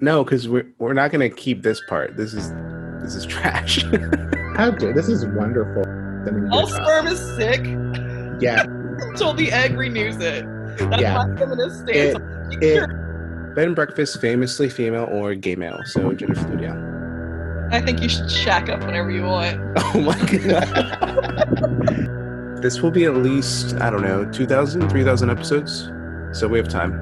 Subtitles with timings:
[0.00, 2.16] No, because we're we're not gonna keep this part.
[2.16, 2.52] This is
[3.02, 3.82] this is trash.
[4.56, 5.82] How dare this is wonderful.
[6.24, 7.64] Sending All sperm is sick.
[8.40, 8.62] Yeah,
[9.08, 10.44] until the egg renews it.
[10.78, 11.26] That's Yeah.
[11.26, 12.16] my feminist stance.
[12.16, 12.88] It- it-.
[13.54, 15.80] Bed and breakfast, famously female or gay male.
[15.86, 17.68] So gender fluid, yeah.
[17.72, 19.58] I think you should shack up whenever you want.
[19.94, 20.68] Oh my god.
[22.62, 25.90] this will be at least I don't know 2,000, 3,000 episodes.
[26.32, 26.92] So we have time.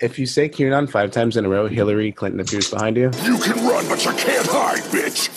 [0.00, 3.10] If you say QAnon five times in a row, Hillary Clinton appears behind you.
[3.22, 5.30] You can run, but you can't hide, bitch.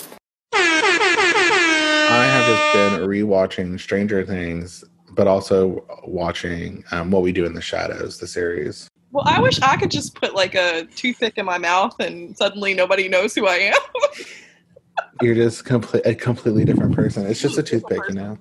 [0.52, 7.54] I have just been rewatching Stranger Things, but also watching um, What We Do in
[7.54, 8.88] the Shadows, the series.
[9.12, 12.74] Well, I wish I could just put like a toothpick in my mouth and suddenly
[12.74, 13.80] nobody knows who I am.
[15.22, 17.26] You're just complete a completely different person.
[17.26, 18.38] It's just a toothpick, you know.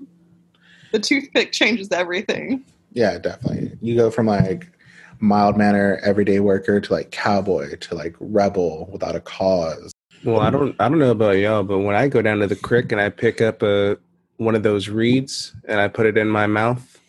[0.91, 2.65] the toothpick changes everything.
[2.91, 3.77] Yeah, definitely.
[3.81, 4.71] You go from like
[5.19, 9.91] mild manner everyday worker to like cowboy to like rebel without a cause.
[10.23, 12.55] Well, I don't I don't know about y'all, but when I go down to the
[12.55, 13.97] creek and I pick up a
[14.37, 16.99] one of those reeds and I put it in my mouth,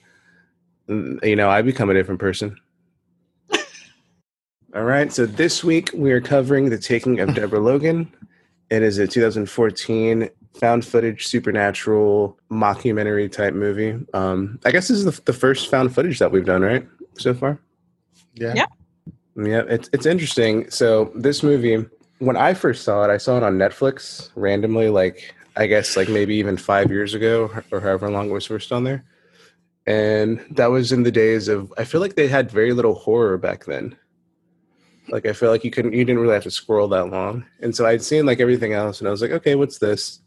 [0.89, 2.57] mm, you know, I become a different person.
[4.75, 8.13] All right, so this week we are covering the taking of Deborah Logan.
[8.71, 13.99] It is a 2014 found footage supernatural mockumentary type movie.
[14.15, 16.87] Um, I guess this is the, the first found footage that we've done, right?
[17.19, 17.59] So far.
[18.35, 18.55] Yeah.
[18.55, 18.67] Yeah.
[19.37, 20.71] Yeah, it's it's interesting.
[20.71, 21.87] So this movie,
[22.19, 26.09] when I first saw it, I saw it on Netflix randomly, like I guess like
[26.09, 29.05] maybe even five years ago or however long it was first on there.
[29.87, 33.39] And that was in the days of I feel like they had very little horror
[33.39, 33.97] back then.
[35.09, 37.47] Like I feel like you couldn't you didn't really have to scroll that long.
[37.61, 40.21] And so I'd seen like everything else and I was like, okay, what's this?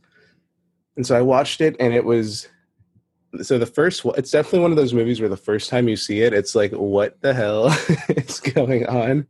[0.96, 2.48] And so I watched it and it was
[3.42, 6.22] so the first it's definitely one of those movies where the first time you see
[6.22, 7.68] it, it's like, what the hell
[8.10, 9.26] is going on?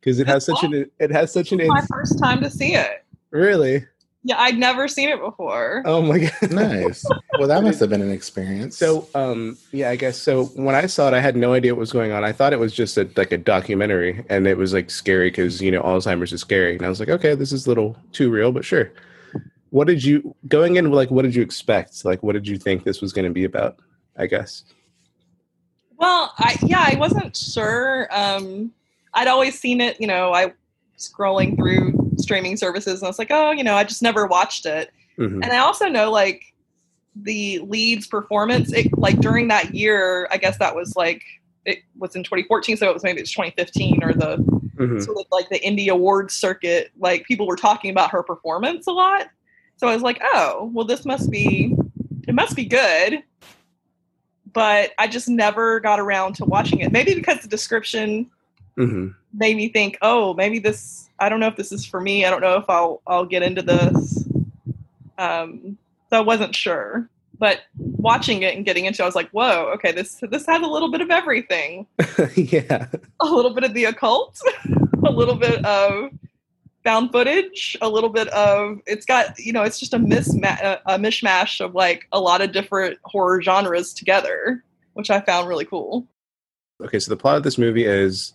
[0.00, 3.04] Because it has such an it has such an My first time to see it.
[3.30, 3.86] really.
[4.24, 5.82] Yeah, I'd never seen it before.
[5.86, 6.32] Oh my god.
[6.50, 7.04] Nice.
[7.38, 8.76] Well, that must have been an experience.
[8.76, 11.80] So um yeah, I guess so when I saw it I had no idea what
[11.80, 12.24] was going on.
[12.24, 15.62] I thought it was just a like a documentary and it was like scary cuz
[15.62, 16.76] you know Alzheimer's is scary.
[16.76, 18.90] And I was like, okay, this is a little too real, but sure.
[19.70, 22.04] What did you going in like what did you expect?
[22.04, 23.78] Like what did you think this was going to be about?
[24.16, 24.64] I guess.
[25.96, 28.08] Well, I yeah, I wasn't sure.
[28.10, 28.72] Um,
[29.14, 30.52] I'd always seen it, you know, I
[30.96, 34.66] scrolling through streaming services and I was like, oh, you know, I just never watched
[34.66, 34.90] it.
[35.18, 35.42] Mhm.
[35.42, 36.42] And I also know like
[37.16, 41.22] the lead's performance, it, like during that year, I guess that was like
[41.64, 44.36] it was in 2014, so it was maybe it's 2015 or the
[44.78, 45.02] Mhm.
[45.04, 46.90] sort of like the indie awards circuit.
[46.98, 49.28] Like people were talking about her performance a lot,
[49.78, 51.74] so I was like, oh, well, this must be
[52.26, 53.22] it must be good.
[54.52, 56.92] But I just never got around to watching it.
[56.92, 58.30] Maybe because the description
[58.76, 59.14] Mhm.
[59.34, 61.08] made me think, oh, maybe this.
[61.18, 62.24] I don't know if this is for me.
[62.24, 64.24] I don't know if I'll I'll get into this.
[65.18, 65.76] Um,
[66.10, 67.08] so I wasn't sure.
[67.38, 70.62] But watching it and getting into, it, I was like, whoa, okay, this this has
[70.62, 71.86] a little bit of everything.
[72.36, 72.86] yeah.
[73.20, 74.40] A little bit of the occult,
[75.04, 76.10] a little bit of
[76.88, 80.98] found footage, a little bit of it's got you know it's just a misma- a
[80.98, 86.06] mishmash of like a lot of different horror genres together, which I found really cool.
[86.82, 88.32] Okay, so the plot of this movie is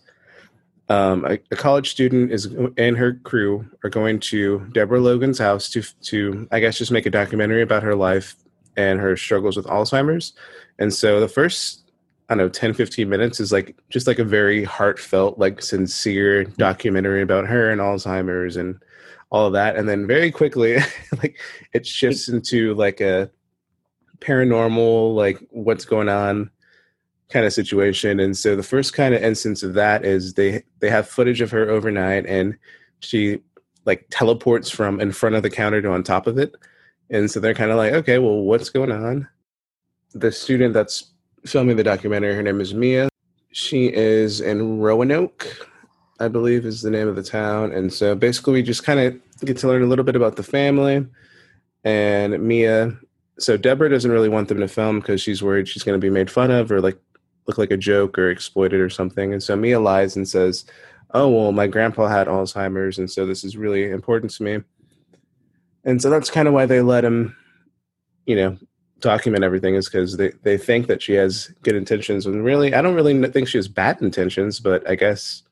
[0.88, 5.68] um, a, a college student is and her crew are going to Deborah Logan's house
[5.70, 8.36] to to I guess just make a documentary about her life
[8.76, 10.32] and her struggles with Alzheimer's.
[10.78, 11.83] And so the first
[12.28, 16.44] I don't know 10 15 minutes is like just like a very heartfelt like sincere
[16.44, 18.80] documentary about her and Alzheimer's and
[19.30, 19.76] all of that.
[19.76, 20.76] And then very quickly
[21.22, 21.38] like
[21.72, 23.30] it shifts into like a
[24.20, 26.50] paranormal like what's going on
[27.28, 28.20] kind of situation.
[28.20, 31.50] And so the first kind of instance of that is they they have footage of
[31.50, 32.56] her overnight and
[33.00, 33.40] she
[33.84, 36.54] like teleports from in front of the counter to on top of it.
[37.10, 39.28] And so they're kind of like okay well what's going on?
[40.14, 41.13] The student that's
[41.46, 43.08] filming the documentary her name is mia
[43.52, 45.68] she is in roanoke
[46.20, 49.14] i believe is the name of the town and so basically we just kind of
[49.44, 51.06] get to learn a little bit about the family
[51.84, 52.92] and mia
[53.38, 56.10] so deborah doesn't really want them to film because she's worried she's going to be
[56.10, 56.98] made fun of or like
[57.46, 59.32] look like a joke or exploited or something.
[59.32, 60.64] And so Mia lies and says,
[61.12, 64.58] Oh, well, my grandpa had Alzheimer's, and so this is really important to me.
[65.84, 67.36] And so that's kind of why they let him,
[68.26, 68.58] you know,
[69.04, 72.26] document everything, is because they, they think that she has good intentions.
[72.26, 75.44] And really, I don't really think she has bad intentions, but I guess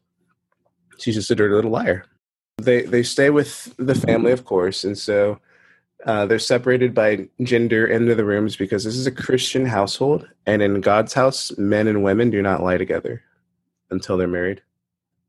[0.99, 2.05] she's just a dirty little liar.
[2.59, 4.83] They, they stay with the family, of course.
[4.83, 5.39] And so
[6.05, 10.61] uh, they're separated by gender into the rooms because this is a Christian household, and
[10.61, 13.23] in God's house, men and women do not lie together
[13.91, 14.63] until they're married.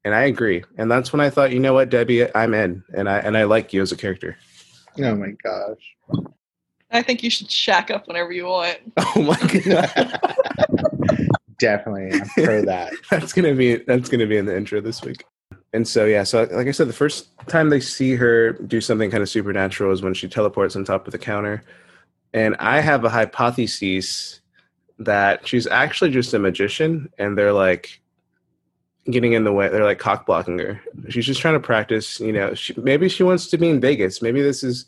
[0.04, 0.64] and I agree.
[0.78, 3.44] And that's when I thought, you know what, Debbie, I'm in, and I and I
[3.44, 4.38] like you as a character.
[5.00, 5.96] Oh my gosh.
[6.94, 8.78] I think you should shack up whenever you want.
[9.16, 10.20] Oh my god,
[11.60, 12.20] Definitely.
[12.20, 12.94] I'm pro that.
[13.10, 15.26] that's gonna be that's gonna be in the intro this week.
[15.74, 19.10] And so yeah, so like I said, the first time they see her do something
[19.10, 21.64] kind of supernatural is when she teleports on top of the counter.
[22.34, 24.40] And I have a hypothesis
[25.00, 28.02] that she's actually just a magician, and they're like
[29.06, 29.68] getting in the way.
[29.70, 30.82] They're like cock blocking her.
[31.10, 32.20] She's just trying to practice.
[32.20, 34.22] You know, she, maybe she wants to be in Vegas.
[34.22, 34.86] Maybe this is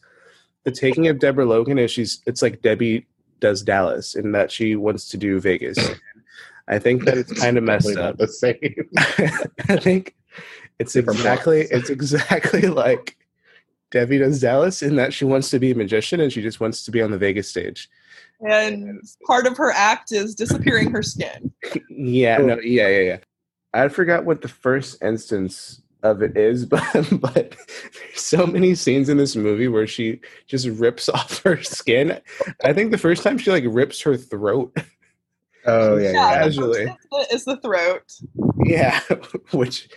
[0.66, 1.80] the taking of Deborah Logan.
[1.80, 3.06] Is she's it's like Debbie
[3.40, 5.78] does Dallas, in that she wants to do Vegas.
[6.68, 8.18] I think that it's kind of messed up.
[8.18, 8.90] the same.
[9.70, 10.16] I think
[10.80, 11.72] it's Different exactly blocks.
[11.72, 13.16] it's exactly like
[13.92, 16.84] Debbie does Dallas in that she wants to be a magician and she just wants
[16.86, 17.88] to be on the Vegas stage.
[18.42, 21.52] And part of her act is disappearing her skin.
[21.90, 23.18] Yeah, no, yeah, yeah, yeah.
[23.74, 26.84] I forgot what the first instance of it is, but
[27.22, 27.34] but
[27.94, 32.20] there's so many scenes in this movie where she just rips off her skin.
[32.64, 34.76] I think the first time she like rips her throat.
[35.66, 36.38] Oh yeah, Yeah, yeah.
[36.40, 36.86] the Casually.
[37.12, 38.14] first is the throat.
[38.66, 39.00] Yeah,
[39.52, 39.90] which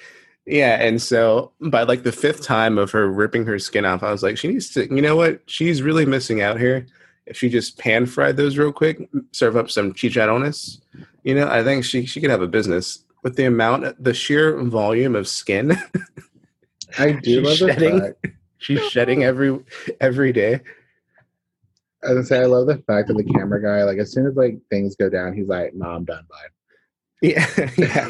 [0.46, 4.10] yeah, and so by like the fifth time of her ripping her skin off, I
[4.10, 4.86] was like, she needs to.
[4.94, 5.40] You know what?
[5.46, 6.86] She's really missing out here.
[7.26, 10.80] If she just pan fried those real quick, serve up some chicharrones,
[11.24, 14.58] you know, I think she she could have a business with the amount, the sheer
[14.62, 15.76] volume of skin
[16.98, 18.00] I do She's love the shedding.
[18.00, 18.26] fact.
[18.58, 19.58] she's shedding every
[20.00, 20.60] every day.
[22.02, 24.36] I was say I love the fact that the camera guy, like as soon as
[24.36, 26.36] like things go down, he's like, "Nah, I'm done." Bye.
[27.20, 28.08] Yeah, yeah.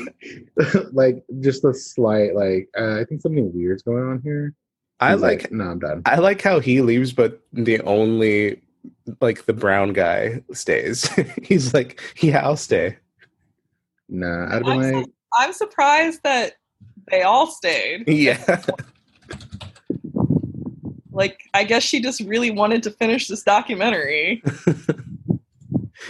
[0.93, 4.54] like just a slight like uh, I think something weird's going on here.
[5.00, 6.02] I He's like no, I'm done.
[6.04, 8.61] I like how he leaves, but the only
[9.20, 11.08] like the brown guy stays.
[11.43, 12.99] He's like, yeah, I'll stay.
[14.08, 15.06] Nah, I'd be I'm like,
[15.38, 16.55] I'm surprised that
[17.10, 18.08] they all stayed.
[18.08, 18.62] Yeah.
[21.10, 24.43] Like, I guess she just really wanted to finish this documentary.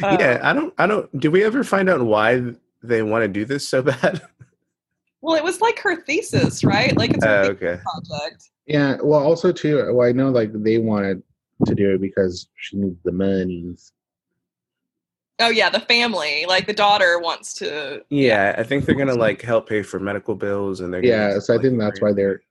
[0.02, 2.42] Uh, yeah, I don't I don't do we ever find out why
[2.82, 4.20] they want to do this so bad?
[5.22, 6.96] Well, it was like her thesis, right?
[6.96, 7.80] Like it's Uh, a okay.
[7.82, 8.50] project.
[8.66, 8.98] yeah.
[9.02, 11.22] Well, also too, well, I know like they wanted
[11.66, 13.92] to do it because she needs the monies.
[15.38, 16.44] Oh yeah, the family.
[16.46, 18.04] Like the daughter wants to.
[18.10, 21.34] Yeah, I think they're gonna like help pay for medical bills and they're gonna Yeah,
[21.34, 22.42] just, so I think that's why they're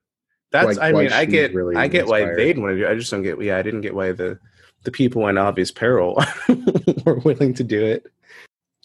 [0.52, 2.40] That's like, I mean I get really I get why inspired.
[2.40, 2.92] they'd want to do it.
[2.92, 4.40] I just don't get yeah, I didn't get why the
[4.84, 6.24] the people in obvious peril
[7.06, 8.08] were willing to do it.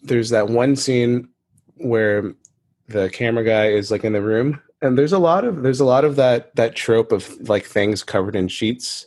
[0.02, 1.28] There's that one scene
[1.76, 2.34] where
[2.88, 5.84] the camera guy is like in the room and there's a lot of there's a
[5.84, 9.06] lot of that that trope of like things covered in sheets.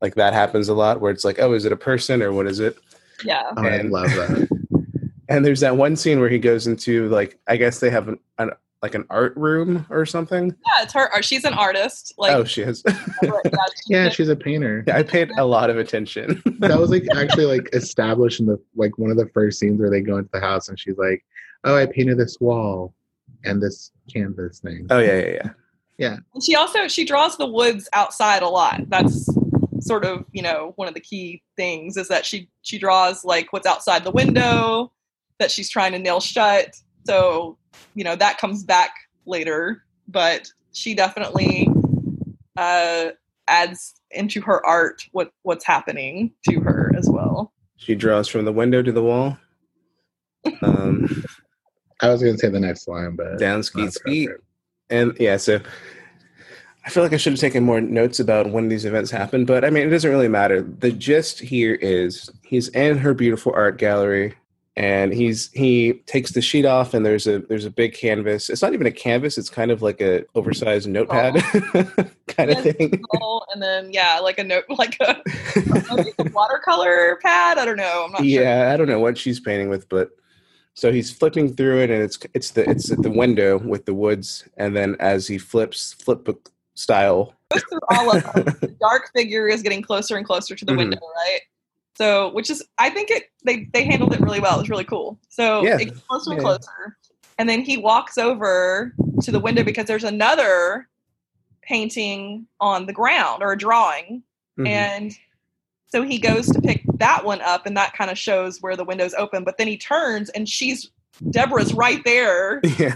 [0.00, 2.46] Like that happens a lot where it's like, oh, is it a person or what
[2.46, 2.76] is it?
[3.24, 3.50] Yeah.
[3.56, 4.48] oh, I love that.
[5.28, 8.20] And there's that one scene where he goes into like I guess they have an,
[8.38, 8.52] an
[8.82, 10.54] like an art room or something.
[10.66, 11.22] Yeah, it's her.
[11.22, 12.14] She's an artist.
[12.18, 12.84] Like, oh, she has.
[13.88, 14.84] yeah, she she's a painter.
[14.92, 16.42] I paid a lot of attention.
[16.60, 19.90] that was like actually like established in the like one of the first scenes where
[19.90, 21.24] they go into the house and she's like,
[21.64, 22.94] "Oh, I painted this wall
[23.44, 25.50] and this canvas thing." oh yeah, yeah, yeah,
[25.98, 26.16] yeah.
[26.34, 28.82] And she also she draws the woods outside a lot.
[28.88, 29.28] That's
[29.80, 33.52] sort of you know one of the key things is that she she draws like
[33.52, 34.92] what's outside the window
[35.38, 36.74] that she's trying to nail shut.
[37.06, 37.58] So
[37.94, 38.90] you know that comes back
[39.26, 41.68] later, but she definitely
[42.56, 43.10] uh,
[43.48, 47.52] adds into her art what what's happening to her as well.
[47.76, 49.38] She draws from the window to the wall.
[50.62, 51.24] Um,
[52.00, 54.30] I was gonna say the next line, but down not skeet skeet,
[54.90, 55.36] and yeah.
[55.36, 55.60] So
[56.86, 59.64] I feel like I should have taken more notes about when these events happen, but
[59.64, 60.62] I mean, it doesn't really matter.
[60.62, 64.34] The gist here is he's in her beautiful art gallery,
[64.76, 68.48] and he's he takes the sheet off, and there's a there's a big canvas.
[68.48, 71.34] It's not even a canvas; it's kind of like a oversized notepad
[72.28, 73.02] kind of thing.
[73.52, 75.20] And then yeah, like a note, like a,
[76.20, 77.58] a watercolor pad.
[77.58, 78.04] I don't know.
[78.04, 78.26] I'm not sure.
[78.26, 80.10] yeah i don't know what she's painting with but
[80.74, 83.94] so he's flipping through it and it's it's the it's at the window with the
[83.94, 86.24] woods and then as he flips flip
[86.76, 88.44] style goes through all of them.
[88.60, 90.76] the dark figure is getting closer and closer to the Mhm.
[90.78, 91.40] window, right?
[91.96, 94.56] So, which is, I think it they they handled it really well.
[94.56, 95.18] It was really cool.
[95.28, 95.78] So Yeah.
[95.78, 96.96] it gets closer and closer,
[97.38, 100.88] and then he walks over to the window because there's another
[101.62, 104.22] painting on the ground or a drawing,
[104.58, 104.68] Mhm.
[104.68, 105.12] and
[105.88, 108.84] so he goes to pick that one up, and that kind of shows where the
[108.84, 109.44] window's open.
[109.44, 110.90] But then he turns, and she's
[111.30, 112.60] Deborah's right there.
[112.78, 112.94] yeah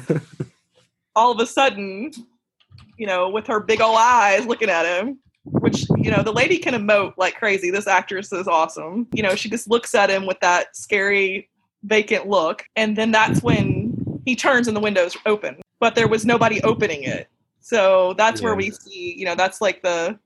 [1.17, 2.13] all of a sudden,
[3.01, 6.59] you know, with her big old eyes looking at him, which, you know, the lady
[6.59, 7.71] can emote like crazy.
[7.71, 9.09] This actress is awesome.
[9.15, 11.49] You know, she just looks at him with that scary,
[11.83, 12.63] vacant look.
[12.77, 15.57] And then that's when he turns and the window's open.
[15.81, 17.29] but there was nobody opening it.
[17.61, 20.19] So that's where we see, you know, that's like the,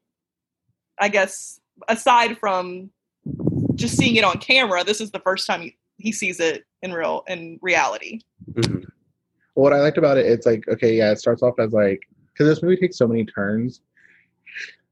[0.98, 2.90] I guess, aside from
[3.76, 6.92] just seeing it on camera, this is the first time he, he sees it in
[6.92, 8.18] real in reality.
[8.52, 8.84] Mhm.
[9.54, 12.02] what I liked about it, it's like okay, yeah, it starts off as like
[12.34, 13.80] because this movie takes so many turns.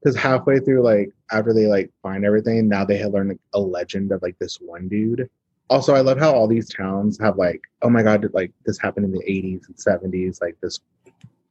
[0.01, 3.59] Because halfway through, like after they like find everything, now they have learned like, a
[3.59, 5.29] legend of like this one dude.
[5.69, 9.05] Also, I love how all these towns have like, oh my god, like this happened
[9.05, 10.79] in the '80s and '70s, like this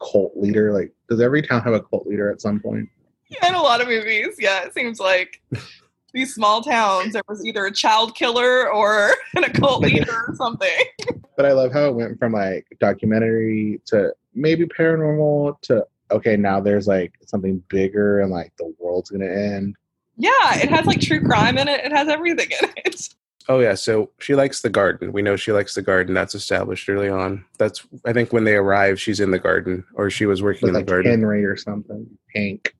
[0.02, 0.72] cult leader.
[0.72, 2.88] Like, does every town have a cult leader at some point?
[3.28, 5.40] Yeah, in a lot of movies, yeah, it seems like
[6.12, 10.68] these small towns there was either a child killer or an occult leader or something.
[11.34, 16.60] But I love how it went from like documentary to maybe paranormal to okay, now
[16.60, 19.76] there's like something bigger and like the world's gonna end.
[20.16, 21.84] Yeah, it has like true crime in it.
[21.84, 23.08] It has everything in it.
[23.48, 25.12] Oh yeah, so she likes the garden.
[25.12, 26.14] We know she likes the garden.
[26.14, 27.44] That's established early on.
[27.58, 30.70] That's I think when they arrive, she's in the garden, or she was working With
[30.70, 31.10] in the like garden.
[31.10, 32.06] Henry or something.
[32.34, 32.74] Hank.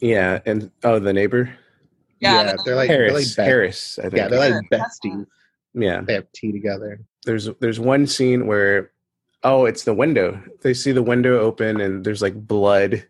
[0.00, 1.50] Yeah, and oh, the neighbor
[2.20, 3.34] Yeah, Yeah, the- they're like they're like Harris.
[3.36, 4.14] best- Harris, I think.
[4.14, 5.26] Yeah, they're like Yeah, besties.
[5.74, 6.00] yeah.
[6.00, 7.00] They have tea together.
[7.24, 8.90] There's there's one scene where
[9.44, 10.42] oh, it's the window.
[10.62, 13.04] They see the window open, and there's like blood,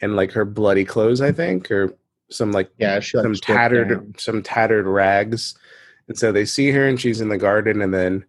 [0.00, 1.96] and like her bloody clothes, I think, or
[2.30, 4.14] some like Yeah, some tattered down.
[4.18, 5.54] some tattered rags
[6.08, 8.24] and so they see her and she's in the garden and then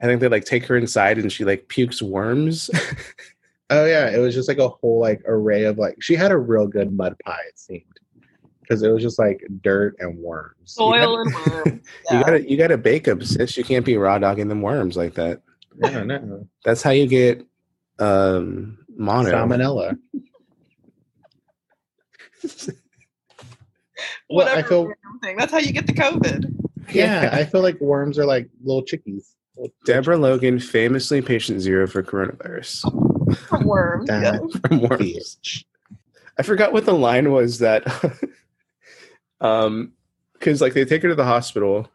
[0.00, 2.70] i think they like take her inside and she like pukes worms
[3.70, 6.38] Oh yeah, it was just like a whole like array of like she had a
[6.38, 7.40] real good mud pie.
[7.48, 7.82] It seemed
[8.60, 10.54] because it was just like dirt and worms.
[10.64, 11.80] soil and worms.
[12.12, 15.14] you gotta you gotta bake them sis you can't be raw dogging them worms like
[15.14, 15.42] that
[15.78, 17.44] No, no, that's how you get
[17.98, 19.96] um mono salmonella.
[24.28, 24.92] Well, Whatever I feel
[25.22, 25.36] thing.
[25.36, 26.52] That's how you get the COVID.
[26.92, 29.34] yeah, I feel like worms are like little chickies.
[29.56, 32.82] Little- deborah logan famously patient zero for coronavirus
[33.48, 34.06] From worms.
[34.08, 34.58] That yeah.
[34.68, 35.64] from worms.
[36.38, 37.84] I forgot what the line was that
[39.40, 39.92] um
[40.34, 41.88] because like they take her to the hospital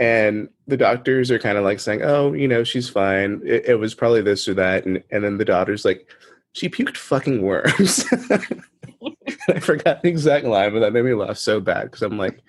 [0.00, 3.42] and the doctors are kind of like saying, Oh, you know, she's fine.
[3.44, 6.08] It, it was probably this or that, and and then the daughter's like,
[6.52, 8.04] She puked fucking worms.
[9.48, 12.40] I forgot the exact line, but that made me laugh so bad because I'm like,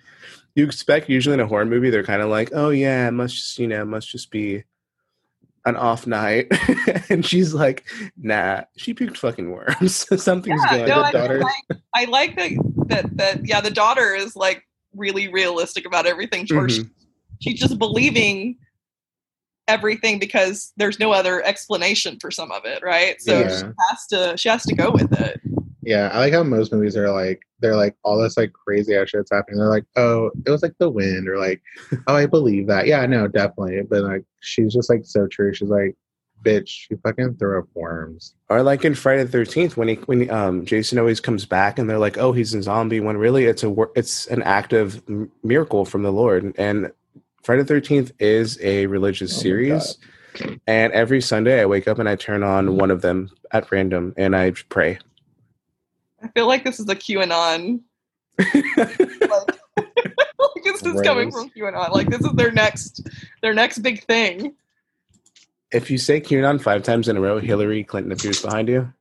[0.55, 3.35] you expect usually in a horror movie they're kind of like, Oh yeah, it must
[3.35, 4.63] just you know, it must just be
[5.65, 6.47] an off night.
[7.09, 7.85] and she's like,
[8.17, 10.05] Nah, she puked fucking worms.
[10.23, 11.01] Something's Yeah, going no.
[11.01, 12.51] I, daughter- like, I like that,
[12.87, 14.63] that that yeah, the daughter is like
[14.95, 16.43] really realistic about everything.
[16.53, 16.91] Or she, mm-hmm.
[17.41, 18.57] She's just believing
[19.67, 23.21] everything because there's no other explanation for some of it, right?
[23.21, 23.47] So Yeah.
[23.57, 25.39] she has to she has to go with it.
[25.83, 29.09] Yeah, I like how most movies are like they're like all this like crazy ass
[29.09, 29.59] shit's happening.
[29.59, 31.61] They're like, oh, it was like the wind, or like,
[32.07, 32.87] oh, I believe that.
[32.87, 33.81] Yeah, no, definitely.
[33.89, 35.53] But like, she's just like so true.
[35.53, 35.95] She's like,
[36.43, 38.35] bitch, she fucking threw up worms.
[38.49, 41.89] Or like in Friday the Thirteenth, when he when um Jason always comes back and
[41.89, 45.01] they're like, "Oh, he's a zombie." When really it's a wor- it's an act of
[45.43, 46.53] miracle from the Lord.
[46.57, 46.91] And
[47.43, 49.97] Friday the Thirteenth is a religious Oh series,
[50.67, 54.13] and every Sunday I wake up and I turn on one of them at random
[54.17, 54.99] and I pray.
[56.23, 57.81] I feel like this is a QAnon.
[58.37, 61.91] like, like this is coming from QAnon.
[61.91, 63.09] Like this is their next
[63.41, 64.55] their next big thing.
[65.71, 68.91] if you say QAnon five times in a row, Hillary Clinton appears behind you.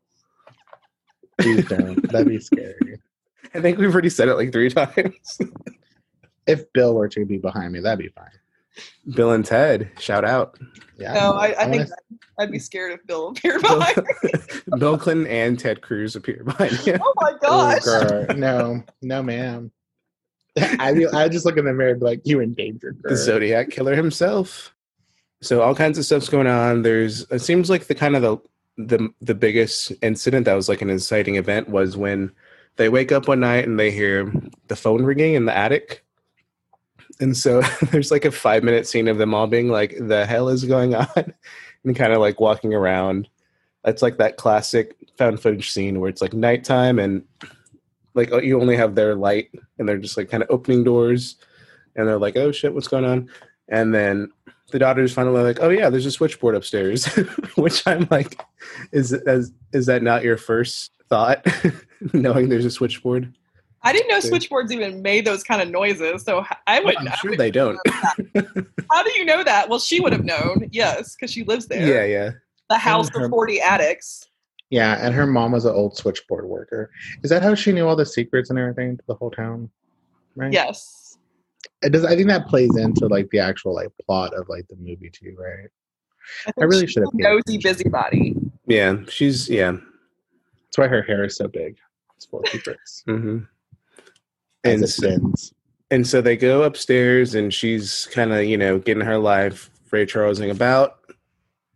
[1.40, 2.10] Please don't.
[2.10, 3.00] That'd be scary.
[3.54, 5.40] I think we've already said it like three times.
[6.46, 8.30] If Bill were to be behind me, that'd be fine.
[9.14, 10.58] Bill and Ted, shout out.
[10.98, 11.12] Yeah.
[11.14, 11.94] No, I, I, think wanna-
[12.38, 14.06] I'd be scared if Bill appeared Bill, behind.
[14.22, 14.30] me.
[14.78, 16.96] Bill Clinton and Ted Cruz appear behind you.
[17.02, 17.82] Oh my gosh!
[17.82, 18.26] girl.
[18.36, 19.70] No, no, ma'am.
[20.56, 23.16] I be, I just look in the mirror and be like, you endangered the girl.
[23.16, 24.74] Zodiac killer himself.
[25.42, 26.82] So all kinds of stuff's going on.
[26.82, 28.38] There's it seems like the kind of the
[28.76, 32.32] the the biggest incident that was like an inciting event was when
[32.76, 34.32] they wake up one night and they hear
[34.68, 36.04] the phone ringing in the attic.
[37.20, 37.60] And so
[37.90, 40.94] there's like a five minute scene of them all being like, the hell is going
[40.96, 41.34] on?
[41.84, 43.28] and kind of like walking around.
[43.84, 47.22] That's like that classic found footage scene where it's like nighttime and
[48.14, 51.36] like you only have their light and they're just like kind of opening doors
[51.96, 53.30] and they're like, oh shit, what's going on?
[53.68, 54.30] And then
[54.70, 57.06] the daughter's finally like, oh yeah, there's a switchboard upstairs,
[57.56, 58.40] which I'm like,
[58.92, 61.46] is is is that not your first thought,
[62.12, 63.34] knowing there's a switchboard?
[63.82, 64.20] I didn't know Yeah.
[64.20, 66.96] switchboards even made those kind of noises, so h- I would.
[66.96, 67.78] I'm I sure would- they don't.
[68.92, 69.68] How do you know that?
[69.68, 70.68] Well, she would have known.
[70.72, 71.86] Yes, because she lives there.
[71.86, 72.30] yeah, yeah.
[72.68, 74.26] The house her- of forty attics.
[74.70, 76.90] Yeah, and her mom was an old switchboard worker.
[77.24, 79.68] Is that how she knew all the secrets and everything to the whole town?
[80.36, 80.52] Right.
[80.52, 81.18] Yes.
[81.82, 82.04] It does.
[82.04, 85.34] I think that plays into like the actual like plot of like the movie too,
[85.38, 85.68] right?
[86.44, 88.36] think I really should have a paid nosy busybody.
[88.66, 89.72] Yeah, she's yeah.
[89.72, 91.76] That's why her hair is so big.
[92.16, 93.02] It's full of secrets.
[93.06, 93.42] hmm As
[94.64, 95.32] And so,
[95.90, 100.06] and so they go upstairs, and she's kind of you know getting her life Ray
[100.06, 100.98] Charlesing about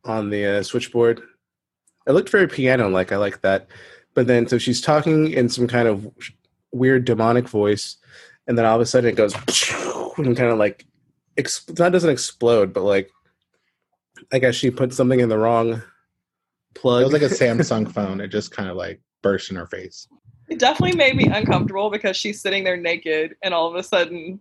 [0.05, 1.23] on the uh, switchboard.
[2.07, 3.13] It looked very piano like.
[3.13, 3.69] I like that.
[4.15, 6.09] But then, so she's talking in some kind of
[6.73, 7.97] weird demonic voice,
[8.47, 9.35] and then all of a sudden it goes
[10.19, 10.87] and kind of like
[11.37, 13.11] ex- that doesn't explode, but like
[14.33, 15.83] I guess she put something in the wrong
[16.75, 17.03] plug.
[17.03, 18.21] It was like a Samsung phone.
[18.21, 20.09] It just kind of like burst in her face.
[20.49, 24.41] It definitely made me uncomfortable because she's sitting there naked, and all of a sudden,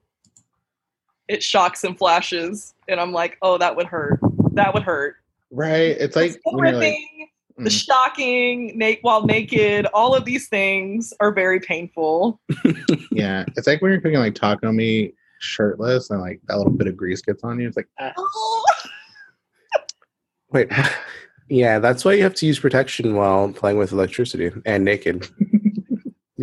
[1.27, 4.19] it shocks and flashes, and I'm like, oh, that would hurt.
[4.51, 5.15] That would hurt.
[5.51, 5.95] Right?
[5.99, 7.85] It's like the when you're like, ripping, the mm.
[7.85, 12.41] shocking, na- while naked, all of these things are very painful.
[13.11, 16.87] yeah, it's like when you're cooking like taco meat shirtless and like that little bit
[16.87, 17.67] of grease gets on you.
[17.67, 18.13] It's like, ah.
[18.17, 18.65] Oh,
[20.51, 20.71] Wait,
[21.49, 25.27] yeah, that's why you have to use protection while playing with electricity and naked.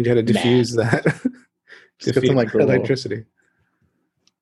[0.01, 1.05] You got to diffuse that.
[1.99, 3.25] Just get some, like, electricity.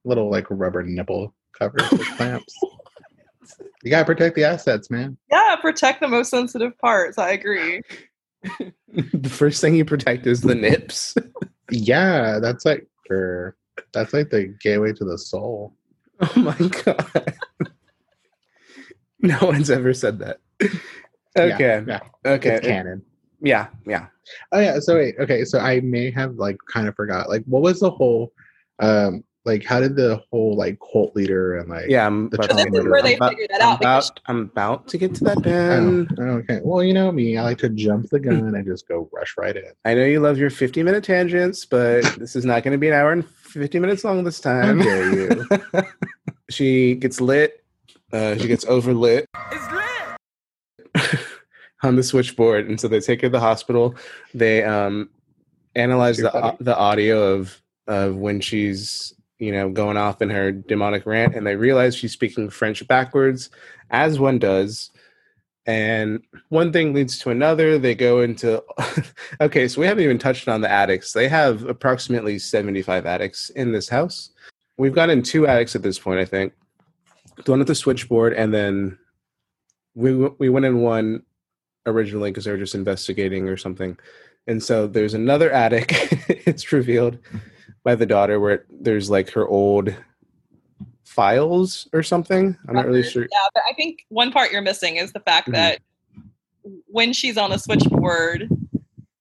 [0.05, 2.55] little like rubber nipple covers with clamps.
[3.83, 5.17] You gotta protect the assets, man.
[5.33, 7.19] yeah, protect the most sensitive parts.
[7.19, 7.83] I agree.
[8.93, 11.17] the first thing you protect is the nips.
[11.73, 13.57] Yeah, that's like for
[13.93, 15.75] that's like the gateway to the soul.
[16.21, 17.35] Oh my god.
[19.19, 20.38] no one's ever said that.
[21.37, 21.83] Okay.
[21.85, 22.55] Yeah, Okay.
[22.55, 23.03] it's canon.
[23.40, 23.68] Yeah.
[23.87, 24.07] Yeah.
[24.52, 24.78] Oh yeah.
[24.80, 25.14] So wait.
[25.18, 25.45] Okay.
[25.45, 27.28] So I may have like kind of forgot.
[27.28, 28.33] Like, what was the whole?
[28.80, 31.87] Um, like, how did the whole like cult leader and like?
[31.88, 32.07] Yeah.
[32.07, 34.12] I'm The about, So this is where they I'm about- figured that I'm out because-
[34.26, 36.61] I'm about to get to that, Oh, okay.
[36.62, 37.38] Well, you know me.
[37.38, 39.73] I like to jump the gun and just go rush right in.
[39.87, 42.88] I know you love your 50 minute tangents, but this is not going to be
[42.88, 44.80] an hour and 50 minutes long this How time.
[44.80, 45.47] dare you?
[46.50, 47.64] she gets lit.
[48.12, 49.25] Uh, she gets overlit
[51.82, 53.94] on the switchboard, and so they take her to the hospital.
[54.35, 55.08] They um,
[55.75, 56.56] analyze the funny.
[56.60, 61.47] the audio of of when she's you know going off in her demonic rant, and
[61.47, 63.50] they realize she's speaking French backwards,
[63.91, 64.91] as one does.
[65.67, 67.78] And one thing leads to another.
[67.78, 68.64] They go into
[69.41, 71.12] okay, so we haven't even touched on the attics.
[71.12, 74.30] They have approximately seventy five attics in this house.
[74.78, 76.54] We've got in two attics at this point, I think.
[77.45, 78.99] The one at the switchboard, and then
[79.95, 81.23] we we went in one
[81.89, 83.99] originally because they were just investigating or something.
[84.47, 85.93] And so there's another attic.
[86.47, 87.19] it's revealed
[87.85, 89.95] by the daughter where there's like her old
[91.05, 92.57] files or something.
[92.69, 93.23] I'm not really sure.
[93.23, 95.53] Yeah, but I think one part you're missing is the fact Mhm.
[95.53, 95.79] that
[96.87, 98.49] when she's on the switchboard,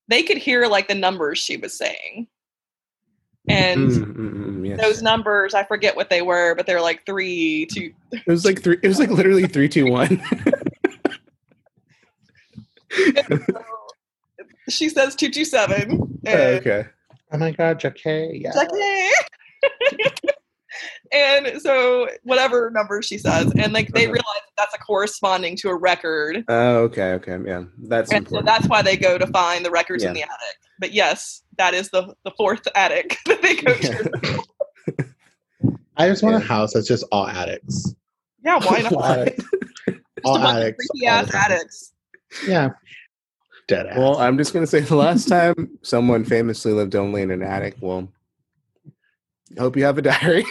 [0.08, 2.28] they could hear like the numbers she was saying.
[3.50, 4.80] And Mm, mm, mm, yes.
[4.82, 7.94] those numbers, I forget what they were, but they were like three, two.
[8.12, 8.78] It was like three.
[8.84, 10.22] It was like literally three, two, one.
[14.70, 16.20] she says 227.
[16.28, 16.86] Oh, okay.
[17.32, 18.40] Oh my god, Jackie.
[18.42, 18.52] Yeah.
[18.54, 20.30] It's like, "Eh."
[21.12, 24.14] and so whatever number she says, and like they Uh-huh.
[24.14, 26.44] realize that that's a corresponding to a record.
[26.48, 27.14] Oh, okay.
[27.14, 27.38] Okay.
[27.46, 30.58] Yeah, that's And so that's why they go to find the records in the attic.
[30.80, 34.44] But yes, that is the the fourth attic that they go to.
[35.98, 37.96] I just want a house that's just all attics.
[38.46, 38.94] yeah, why not?
[38.94, 39.44] All attics.
[39.88, 40.86] Just All a attics.
[40.92, 41.94] creepy all ass attics.
[42.48, 42.72] Yeah.
[43.68, 43.98] Dead ass.
[43.98, 47.76] Well, I'm just gonna say the last time someone famously lived only in an attic.
[47.82, 48.08] Well,
[49.58, 50.46] I hope you have a diary.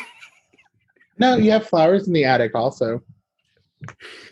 [1.18, 3.02] no, you have flowers in the attic also.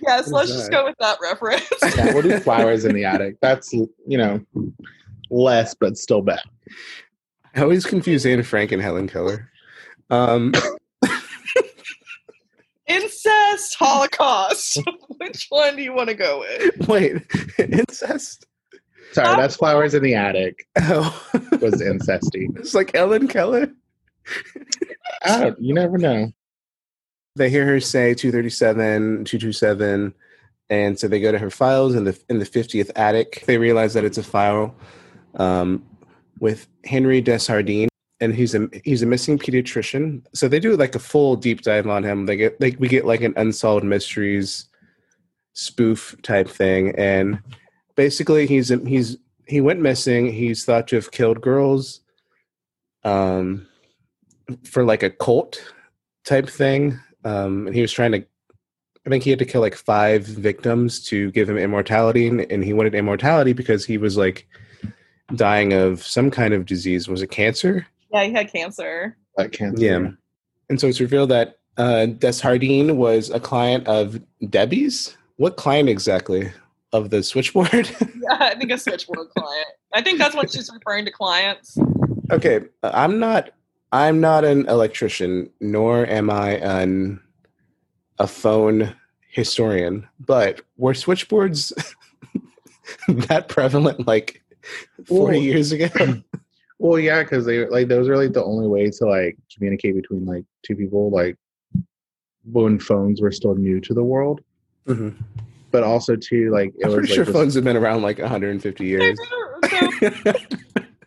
[0.03, 1.69] Yes, What let's just go with that reference.
[1.97, 3.37] Yeah, we'll do flowers in the attic.
[3.41, 4.45] That's you know
[5.31, 6.43] less but still bad.
[7.55, 9.51] I always confuse Anne Frank and Helen Keller.
[10.11, 10.53] Um,
[12.87, 14.79] Incest, Holocaust.
[15.19, 16.89] Which one do you want to go with?
[16.89, 17.23] wait,
[17.59, 18.47] incest?
[19.13, 21.25] Sorry, that's flowers in the attic Oh,
[21.61, 22.49] was incesty.
[22.59, 23.71] it's like Ellen Keller.
[25.25, 26.33] I don't, you never know.
[27.37, 30.15] They hear her say 237, 227,
[30.71, 33.45] and so they go to her files in the in the 50th attic.
[33.47, 34.75] They realize that it's a file
[35.37, 35.85] um,
[36.41, 37.91] with Henry Desjardins,
[38.25, 40.25] and he's a he's a missing pediatrician.
[40.33, 42.27] So they do like a full deep dive on him.
[42.27, 44.67] They get like we get like an unsolved mysteries
[45.53, 47.39] spoof type thing, and
[47.95, 50.33] basically he's he's he went missing.
[50.33, 52.01] He's thought to have killed girls,
[53.05, 53.69] um,
[54.65, 55.63] for like a cult
[56.25, 56.99] type thing.
[57.25, 58.19] Um, and he was trying to,
[59.07, 62.65] I think he had to kill like five victims to give him immortality, and, and
[62.65, 64.47] he wanted immortality because he was like
[65.35, 67.09] dying of some kind of disease.
[67.09, 67.87] Was it cancer?
[68.15, 69.17] Yeah, he had cancer.
[69.37, 69.85] That cancer.
[69.85, 70.09] Yeah.
[70.71, 75.17] And so it's revealed that Uh, Desjardins was a client of Debbie's.
[75.37, 76.53] What client exactly
[76.93, 77.91] of the switchboard?
[78.25, 79.67] Yeah, I think a switchboard client.
[79.93, 81.77] I think that's what she's referring to clients.
[82.31, 83.51] okay, I'm not.
[83.93, 87.21] I'm not an electrician, nor am I an
[88.19, 88.95] a phone
[89.29, 90.09] historian.
[90.21, 91.73] But were switchboards
[93.09, 94.43] that prevalent like
[95.07, 95.89] 40 Well- years ago?
[96.79, 100.25] Well, yeah, because they like those are like the only way to like communicate between
[100.27, 101.37] like two people, like
[102.45, 104.41] when phones were still new to the world.
[104.87, 105.15] Mhm.
[105.71, 108.03] But also too, like it I'm was pretty like sure this- phones have been around
[108.03, 109.19] like 150 years.
[109.71, 110.11] So,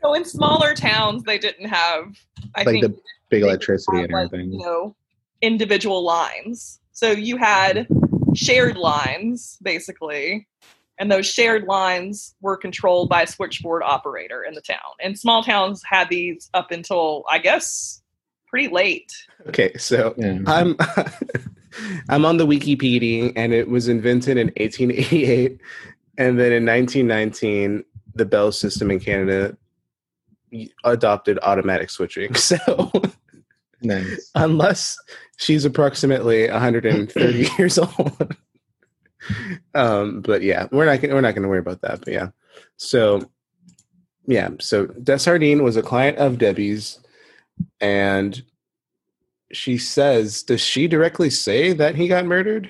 [0.01, 2.15] so in smaller towns, they didn't have.
[2.55, 2.97] I like think the
[3.29, 4.53] big electricity have, and like, everything.
[4.53, 4.95] you know,
[5.41, 6.79] individual lines.
[6.91, 7.87] So you had
[8.33, 10.47] shared lines, basically,
[10.99, 14.77] and those shared lines were controlled by a switchboard operator in the town.
[15.01, 18.01] And small towns had these up until, I guess,
[18.47, 19.11] pretty late.
[19.47, 20.39] okay, so Yeah.
[20.47, 20.75] I'm
[22.09, 25.59] I'm on the Wikipedia, and it was invented in 1888,
[26.17, 27.83] and then in 1919,
[28.15, 29.55] the Bell system in Canada
[30.83, 32.33] adopted automatic switching.
[32.37, 32.57] So
[33.83, 34.31] Nice.
[34.33, 34.97] unless
[35.37, 38.35] she's approximately 130 years old,
[39.75, 41.99] um, but yeah, we're not gonna, we're not going to worry about that.
[41.99, 42.29] But yeah,
[42.77, 43.29] so
[44.25, 46.99] yeah, so Desjardins was a client of Debbie's,
[47.79, 48.41] and
[49.51, 52.69] she says, does she directly say that he got murdered?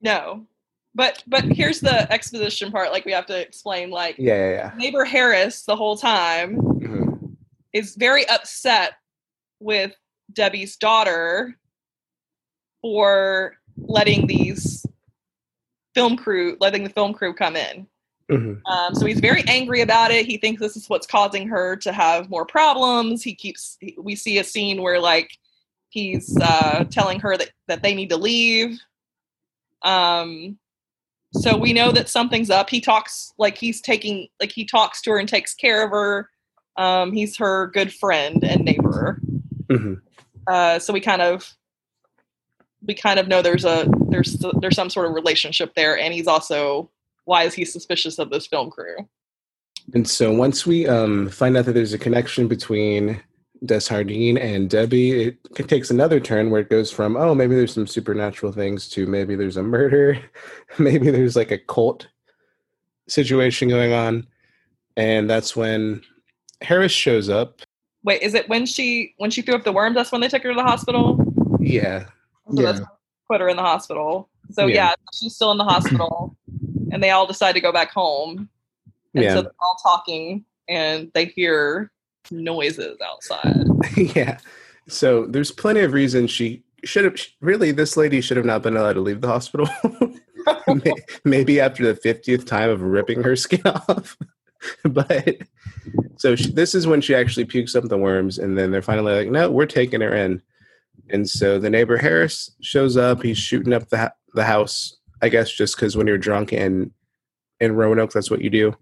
[0.00, 0.46] No.
[0.94, 2.92] But but here's the exposition part.
[2.92, 3.90] Like we have to explain.
[3.90, 6.88] Like Yeah, yeah, neighbor Harris the whole time yeah.
[6.88, 7.36] Mhm.
[7.72, 8.92] is very upset
[9.60, 9.92] with
[10.32, 11.58] Debbie's daughter
[12.80, 14.86] for letting these
[15.94, 17.86] film crew, letting the film crew come in.
[18.30, 18.60] Mhm.
[18.66, 20.26] Um, so he's very angry about it.
[20.26, 23.22] He thinks this is what's causing her to have more problems.
[23.22, 23.76] He keeps.
[23.98, 25.30] We see a scene where like
[25.90, 28.78] he's uh, telling her that that they need to leave.
[29.82, 30.58] Um,
[31.34, 32.70] so we know that something's up.
[32.70, 36.30] He talks like he's taking like he talks to her and takes care of her.
[36.76, 39.20] Um, he's her good friend and neighbor.
[39.68, 40.00] Mhm.
[40.46, 41.54] Uh, so we kind of
[42.86, 46.26] we kind of know there's a there's there's some sort of relationship there, and he's
[46.26, 46.90] also
[47.24, 48.96] why is he suspicious of this film crew?
[49.92, 53.22] And so once we um, find out that there's a connection between
[53.64, 57.86] Desjardins and Debbie, it takes another turn where it goes from, oh, maybe there's some
[57.86, 60.18] supernatural things to maybe there's a murder,
[60.78, 62.08] maybe there's like a cult
[63.08, 64.26] situation going on.
[64.96, 66.02] And that's when
[66.60, 67.60] Harris shows up.
[68.04, 69.96] Wait, is it when she when she threw up the worms?
[69.96, 71.18] That's when they took her to the hospital.
[71.58, 72.06] Yeah.
[72.54, 72.86] So that's Yeah.
[73.28, 74.28] put her in the hospital.
[74.50, 74.74] So Yeah.
[74.74, 74.94] yeah.
[75.12, 76.36] she's still in the hospital,
[76.92, 78.48] and they all decide to go back home.
[79.14, 79.34] And Yeah.
[79.34, 81.90] so they're all talking, and they hear
[82.30, 83.64] noises outside.
[83.96, 84.38] yeah.
[84.88, 88.76] So there's plenty of reasons she should have, really, this lady should have not been
[88.76, 89.68] allowed to leave the hospital.
[91.24, 94.16] Maybe after the 50th time of ripping her skin off
[94.84, 95.36] but
[96.16, 99.12] so she, this is when she actually pukes up the worms and then they're finally
[99.14, 100.40] like no we're taking her in
[101.10, 105.50] and so the neighbor harris shows up he's shooting up the, the house i guess
[105.50, 106.90] just because when you're drunk in
[107.60, 108.76] in roanoke that's what you do.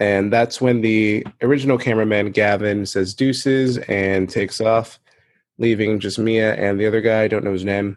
[0.00, 4.98] And that's when the original cameraman gavin says deuces and takes off
[5.58, 7.96] leaving just mia and the other guy i don't know his name.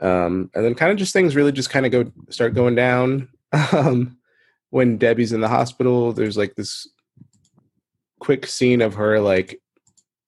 [0.00, 3.28] Um, and then kind of just things really just kind of go start going down.
[3.72, 4.18] Um,
[4.68, 6.86] when debbie's in the hospital there's like this
[8.18, 9.58] quick scene of her like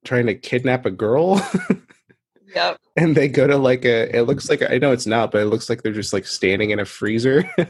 [0.07, 1.37] trying to kidnap a girl
[2.55, 2.79] Yep.
[2.97, 5.47] and they go to like a it looks like i know it's not but it
[5.47, 7.49] looks like they're just like standing in a freezer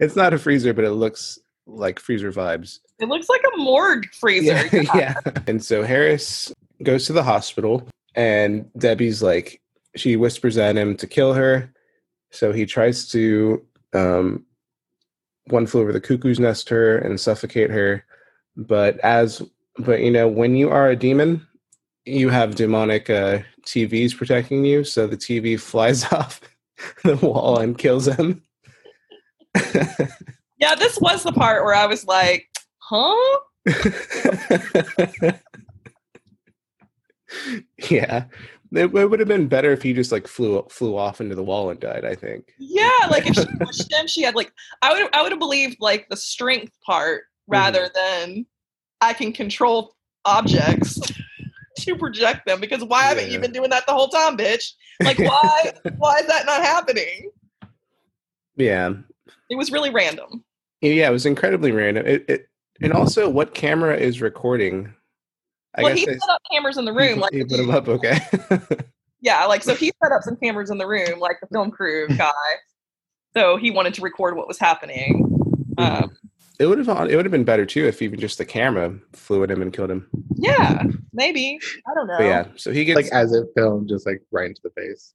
[0.00, 4.06] it's not a freezer but it looks like freezer vibes It looks like a morgue
[4.12, 4.66] freezer.
[4.72, 5.14] yeah, yeah.
[5.46, 9.60] And so Harris goes to the hospital, and Debbie's like,
[9.96, 11.72] she whispers at him to kill her.
[12.30, 14.44] So he tries to um,
[15.48, 18.04] one flew over the cuckoo's nest her and suffocate her.
[18.56, 19.42] But as
[19.78, 21.44] but you know, when you are a demon,
[22.06, 24.84] you have demonic uh, TVs protecting you.
[24.84, 26.40] So the TV flies off
[27.04, 28.42] the wall and kills him.
[30.58, 33.14] Yeah, this was the part where I was like, huh?
[37.90, 38.24] yeah,
[38.72, 41.42] it, it would have been better if he just like flew flew off into the
[41.42, 42.06] wall and died.
[42.06, 42.54] I think.
[42.58, 45.76] Yeah, like if she pushed him, she had like I would I would have believed
[45.80, 48.46] like the strength part rather than
[49.02, 51.00] I can control objects
[51.86, 54.72] to project them because why haven't you been doing that the whole time, bitch?
[55.02, 57.30] Like why why is that not happening?
[58.56, 58.92] Yeah,
[59.50, 60.44] It was really random.
[60.80, 62.06] yeah, it was incredibly random.
[62.06, 62.48] It, it
[62.80, 64.92] and also what camera is recording?
[65.74, 67.88] I well, he set up cameras in the room like he put them up.
[67.88, 68.18] Okay.
[69.22, 72.06] Yeah, like so he set up some cameras in the room, like the film crew
[72.16, 72.30] guy.
[73.34, 75.26] So he wanted to record what was happening.
[75.78, 76.16] Um,
[76.58, 79.42] It would have it would have been better too if even just the camera flew
[79.42, 80.08] at him and killed him.
[80.36, 81.58] yeah, maybe.
[81.86, 82.18] I don't know.
[82.18, 85.12] But yeah, so he gets like as it filmed, just like right into the face.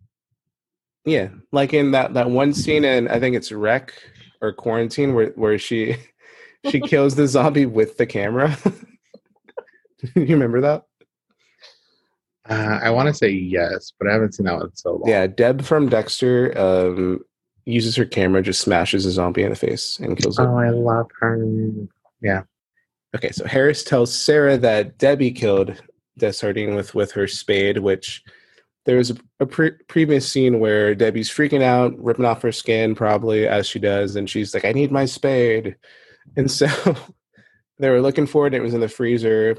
[1.05, 3.93] yeah, like in that that one scene in I think it's REC
[4.41, 5.97] or Quarantine where where she
[6.69, 8.55] she kills the zombie with the camera.
[10.15, 10.83] you remember that?
[12.49, 15.09] Uh, I want to say yes, but I haven't seen that one in so long.
[15.09, 17.19] Yeah, Deb from Dexter um,
[17.71, 20.43] uses her camera, just smashes a zombie in the face and kills it.
[20.43, 21.45] Oh, I love her.
[22.21, 22.43] Yeah.
[23.15, 25.81] Okay, so Harris tells Sarah that Debbie killed
[26.17, 28.23] Desjardins with with her spade, which
[28.85, 32.95] there was a, a pre- previous scene where Debbie's freaking out, ripping off her skin,
[32.95, 35.75] probably as she does, and she's like, "I need my spade,"
[36.35, 36.67] and so
[37.79, 38.53] they were looking for it.
[38.53, 39.57] And it was in the freezer.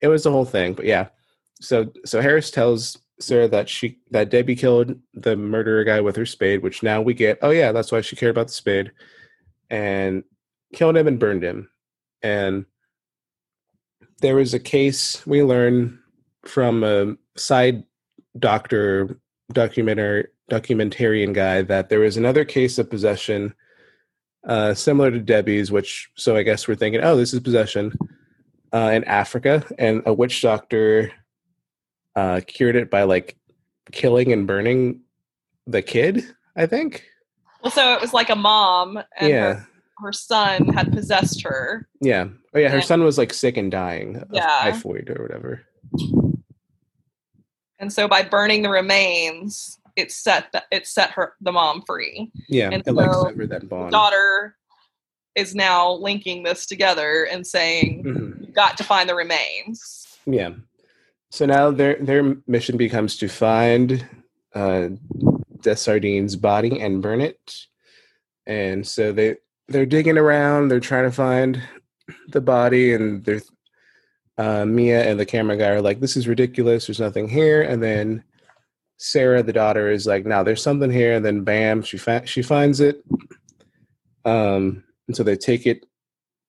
[0.00, 1.08] It was the whole thing, but yeah.
[1.60, 6.26] So so Harris tells Sarah that she that Debbie killed the murderer guy with her
[6.26, 7.38] spade, which now we get.
[7.42, 8.92] Oh yeah, that's why she cared about the spade,
[9.70, 10.24] and
[10.72, 11.70] killed him and burned him.
[12.22, 12.66] And
[14.20, 15.98] there was a case we learn
[16.44, 17.84] from a side
[18.38, 19.20] doctor
[19.52, 23.54] documentary documentarian guy that there was another case of possession
[24.46, 27.92] uh, similar to Debbie's, which so I guess we're thinking, oh, this is possession
[28.72, 31.12] uh, in Africa, and a witch doctor
[32.16, 33.36] uh, cured it by like
[33.92, 35.00] killing and burning
[35.66, 36.24] the kid.
[36.56, 37.04] I think.
[37.62, 39.68] Well, so it was like a mom and yeah, her,
[40.06, 41.88] her son had possessed her.
[42.00, 42.28] yeah.
[42.54, 42.82] Oh yeah, her Yeah.
[42.84, 44.46] son was like sick and dying of Yeah.
[44.62, 45.62] typhoid or whatever.
[47.78, 52.30] And so by burning the remains, it set the, it set her the mom free.
[52.48, 53.90] Yeah, And it like severed that bond.
[53.92, 54.56] Daughter
[55.34, 58.40] is now linking this together and saying, Mhm.
[58.46, 60.50] "You've got to find the remains." Yeah.
[61.34, 64.06] So now their their mission becomes to find
[64.54, 64.90] uh,
[65.62, 67.56] Desjardins' body and burn it.
[68.46, 70.68] And so they they're digging around.
[70.68, 71.60] They're trying to find
[72.28, 73.42] the body, and they're
[74.38, 76.86] uh, Mia and the camera guy are like, "This is ridiculous.
[76.86, 78.22] There's nothing here." And then
[78.98, 82.42] Sarah, the daughter, is like, "No, there's something here." And then bam, she fa- she
[82.42, 83.02] finds it.
[84.24, 85.84] Um, and so they take it.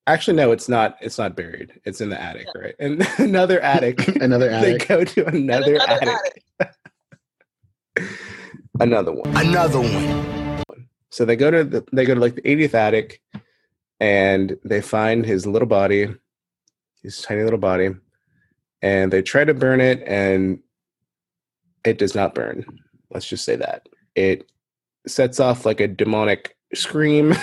[0.08, 0.98] Actually, no, it's not.
[1.02, 1.80] It's not buried.
[1.84, 2.76] It's in the attic, right?
[2.80, 4.08] And another attic.
[4.22, 4.80] Another attic.
[4.80, 6.76] they go to And another, another attic, attic.
[8.80, 9.36] another one.
[9.36, 10.66] Another one.
[11.10, 13.22] So they go to the, they go to like the 80th attic,
[14.00, 16.14] and they find his little body,
[17.02, 17.92] his tiny little body,
[18.82, 20.60] and they try to burn it, and
[21.84, 22.66] it does not burn.
[23.12, 24.52] Let's just say that it
[25.08, 27.34] sets off like a demonic scream,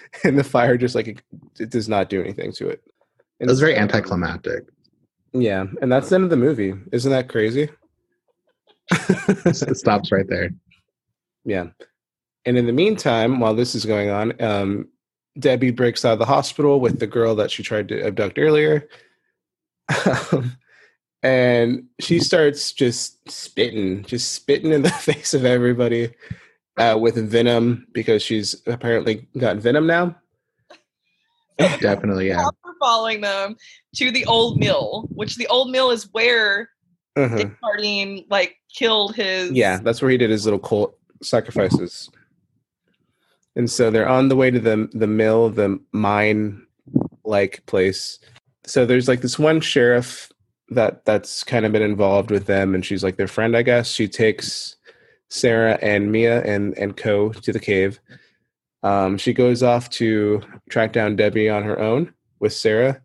[0.24, 1.22] and the fire just like it,
[1.58, 2.82] it does not do anything to it.
[3.40, 4.64] It was very anticlimactic.
[5.32, 6.74] Yeah, and that's the end of the movie.
[6.92, 7.68] Isn't that crazy?
[8.90, 10.50] it stops right there.
[11.44, 11.66] Yeah.
[12.44, 14.88] And in the meantime, while this is going on, um,
[15.38, 18.88] Debbie breaks out of the hospital with the girl that she tried to abduct earlier.
[20.32, 20.56] Um,
[21.22, 26.10] and she starts just spitting, just spitting in the face of everybody
[26.78, 30.16] uh, with venom because she's apparently got venom now.
[31.58, 32.40] Definitely, yeah.
[32.40, 33.56] After following them
[33.96, 36.70] to the old mill, which the old mill is where
[37.16, 37.36] Uh-huh.
[37.36, 39.50] Dick Harding like killed his.
[39.50, 42.08] Yeah, that's where he did his little cult sacrifices.
[43.56, 46.64] And so they're on the way to the the mill, the mine
[47.24, 48.20] like place.
[48.64, 50.30] So there's like this one sheriff
[50.70, 53.90] that that's kind of been involved with them and she's like their friend, I guess.
[53.90, 54.76] She takes
[55.28, 58.00] Sarah and Mia and and Co to the cave.
[58.82, 63.00] Um, she goes off to track down Debbie on her own with Sarah,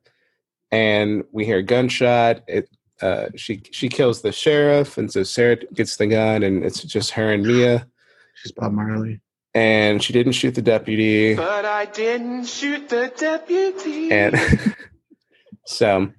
[0.71, 2.43] and we hear a gunshot.
[2.47, 2.69] It
[3.01, 7.11] uh, she she kills the sheriff, and so Sarah gets the gun, and it's just
[7.11, 7.87] her and Mia.
[8.35, 9.19] She's Bob Marley.
[9.55, 14.11] And she didn't shoot the deputy, But I didn't shoot the deputy.
[14.11, 14.35] and
[15.67, 16.11] so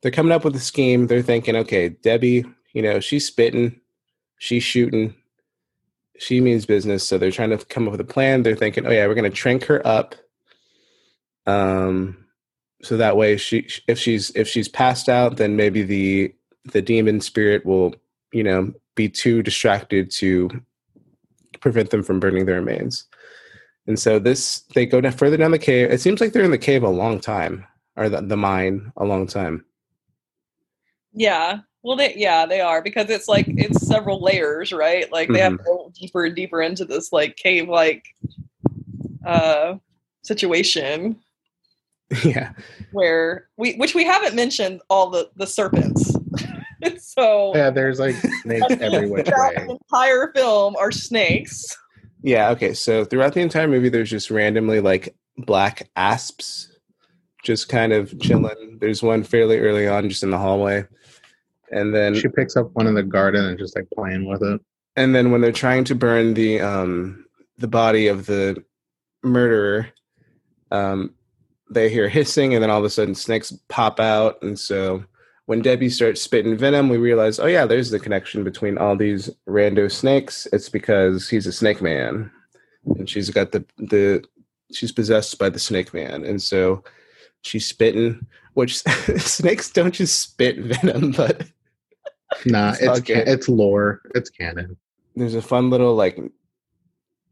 [0.00, 1.06] they're coming up with a scheme.
[1.06, 3.78] They're thinking, okay, Debbie, you know, she's spitting,
[4.38, 5.14] she's shooting,
[6.18, 7.06] she means business.
[7.06, 8.42] So they're trying to come up with a plan.
[8.42, 10.14] They're thinking, oh yeah, we're going to trank her up.
[11.46, 12.24] Um,
[12.82, 16.34] so that way, she if she's if she's passed out, then maybe the
[16.72, 17.94] the demon spirit will,
[18.32, 20.50] you know, be too distracted to
[21.60, 23.06] prevent them from burning their remains.
[23.86, 25.90] And so this they go down further down the cave.
[25.90, 29.04] It seems like they're in the cave a long time, or the, the mine a
[29.04, 29.64] long time.
[31.12, 31.60] Yeah.
[31.84, 35.10] Well, they, yeah, they are because it's like it's several layers, right?
[35.12, 35.58] Like they have Mhm.
[35.58, 38.02] to go deeper and deeper into this like cave like
[39.26, 39.74] uh
[40.22, 41.16] situation
[42.24, 42.52] yeah.
[42.92, 46.16] where we which we haven't mentioned all the the serpents.
[46.98, 49.64] so Yeah, there's like snakes every which throughout way.
[49.66, 51.76] the entire film are snakes.
[52.22, 52.72] Yeah, okay.
[52.72, 56.70] So throughout the entire movie, there's just randomly like black asps
[57.42, 58.78] just kind of chilling.
[58.80, 60.86] There's one fairly early on just in the hallway.
[61.74, 64.60] And then She picks up one in the garden and just like playing with it.
[64.96, 67.26] and then when they're trying to burn the um
[67.58, 68.62] the body of the
[69.22, 69.88] murderer,
[70.70, 71.14] um
[71.70, 75.04] they hear hissing and then all of a sudden snakes pop out and so
[75.46, 79.28] when Debbie starts spitting venom, we realize, oh yeah, there's the connection between all these
[79.46, 80.46] rando snakes.
[80.54, 82.30] It's because he's a snake man,
[82.96, 84.24] and she's got the the
[84.72, 86.82] she's possessed by the snake man, and so
[87.42, 88.26] she's spitting.
[88.54, 88.78] Which
[89.18, 91.46] snakes don't just spit venom, but
[92.46, 94.00] Nah, It's it's ca- it's lore.
[94.14, 94.76] It's canon.
[95.16, 96.18] there's a fun little like.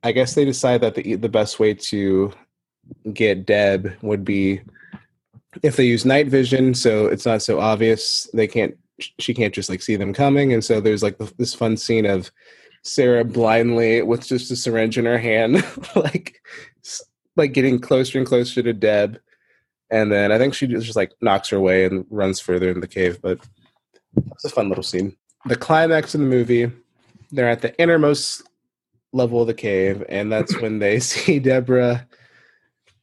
[0.05, 2.33] I guess they decide that the the best way to
[3.13, 4.61] get Deb would be
[5.63, 8.29] if they use night vision, so it's not so obvious.
[8.35, 8.77] They can't.
[9.19, 12.31] She can't just like see them coming, and so there's like this fun scene of
[12.83, 15.65] Sarah blindly with just a syringe in her hand,
[15.97, 16.41] like
[17.37, 19.19] like getting closer and closer to Deb,
[19.91, 22.89] and then I think she just like knocks her away and runs further in the
[22.89, 23.21] cave.
[23.23, 23.39] But
[24.17, 25.17] it's a fun little scene.
[25.47, 26.71] The climax of the movie,
[27.31, 28.43] they're at the innermost
[29.13, 32.07] level of the cave, and that's when they see Deborah.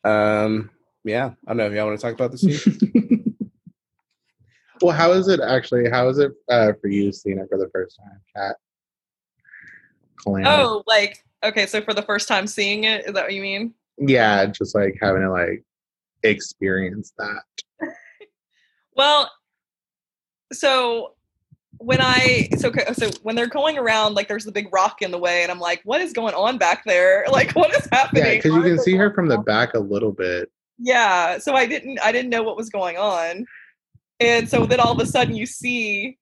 [0.03, 0.69] Um,
[1.03, 3.35] yeah, I don't know if y'all want to talk about the scene.
[4.81, 5.89] well, how is it actually?
[5.89, 8.55] How is it uh, for you seeing it for the first time, Kat?
[10.23, 10.49] Calamity.
[10.49, 13.73] Oh, like okay, so for the first time seeing it, is that what you mean?
[13.99, 15.63] yeah, just like having to like
[16.23, 17.43] experience that.
[18.95, 19.31] Well,
[20.51, 21.13] so
[21.77, 25.17] when I so so when they're going around, like there's the big rock in the
[25.17, 27.25] way, and I'm like, what is going on back there?
[27.31, 28.23] Like, what is happening?
[28.25, 30.51] Yeah, because you can see her from the back a little bit.
[30.77, 33.45] Yeah, so I didn't I didn't know what was going on.
[34.19, 36.17] And so then all of a sudden you see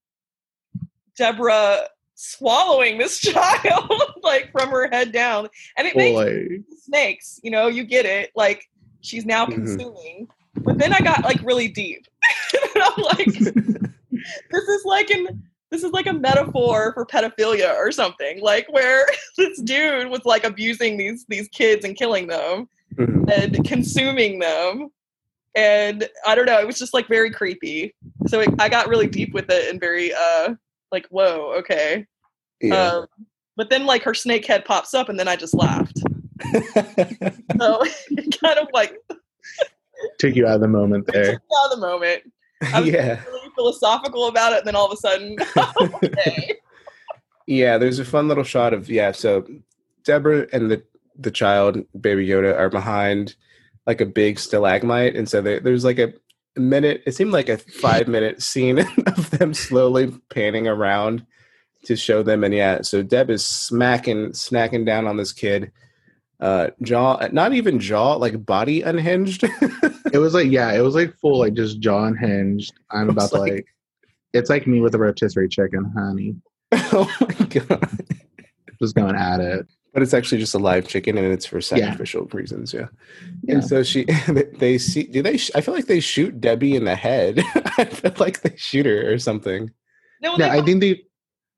[1.18, 5.48] Deborah swallowing this child like from her head down.
[5.78, 8.32] And it Well, makes snakes, you know, you get it.
[8.36, 8.63] Like
[9.02, 9.54] she's now Mhm.
[9.54, 10.28] consuming.
[10.56, 12.06] But then I got like really deep.
[12.76, 13.28] and I'm like,
[14.52, 18.42] this is like an this is like a metaphor for pedophilia or something.
[18.42, 19.06] Like where
[19.38, 23.30] this dude was like abusing these these kids and killing them Mhm.
[23.32, 24.90] and consuming them.
[25.56, 27.94] And I don't know, it was just like very creepy.
[28.28, 30.56] So it, I got really deep with it and very uh
[30.92, 32.06] like whoa, okay.
[32.62, 32.92] Yeah.
[32.94, 33.06] Um,
[33.56, 36.00] but then like her snake head pops up and then I just laughed.
[37.60, 38.96] So it kind of like
[40.20, 41.32] took you out of the moment took there.
[41.34, 42.24] me out of the moment.
[42.74, 43.24] I was yeah.
[43.26, 45.36] really philosophical about it, and then all of a sudden,
[46.04, 46.56] okay.
[47.46, 49.12] Yeah, there's a fun little shot of yeah.
[49.12, 49.48] So
[50.04, 50.84] Deborah and the
[51.17, 53.36] the child, Baby Yoda, are behind
[53.86, 56.13] like a big stalagmite, and so there, there's like a
[56.56, 57.04] minute.
[57.06, 61.26] It seemed like a five minute scene of them slowly panning around
[61.86, 62.82] to show them, and yeah.
[62.82, 65.72] So Deb is smacking, snacking down on this kid.
[66.39, 69.46] Uh, jaw, not even jaw, like body unhinged.
[70.13, 72.74] It was like, yeah, it was like full, like just jaw unhinged.
[72.91, 73.65] I'm about to like- like,
[74.34, 76.36] it's like me with a rotisserie chicken, honey.
[76.72, 78.06] oh my god!
[78.80, 79.65] Just going at it.
[79.93, 82.74] But it's actually just a live chicken, and it's for sacrificial reasons.
[82.74, 82.88] Yeah.
[83.41, 83.56] Yeah.
[83.56, 84.06] And so she,
[84.58, 85.04] they see.
[85.04, 85.38] Do they?
[85.38, 87.39] sh- I feel like they shoot Debbie in the head.
[87.78, 89.72] I feel like they shoot her or something.
[90.22, 91.04] No, Yeah, they, I think they.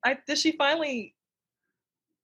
[0.06, 1.16] I, did she finally?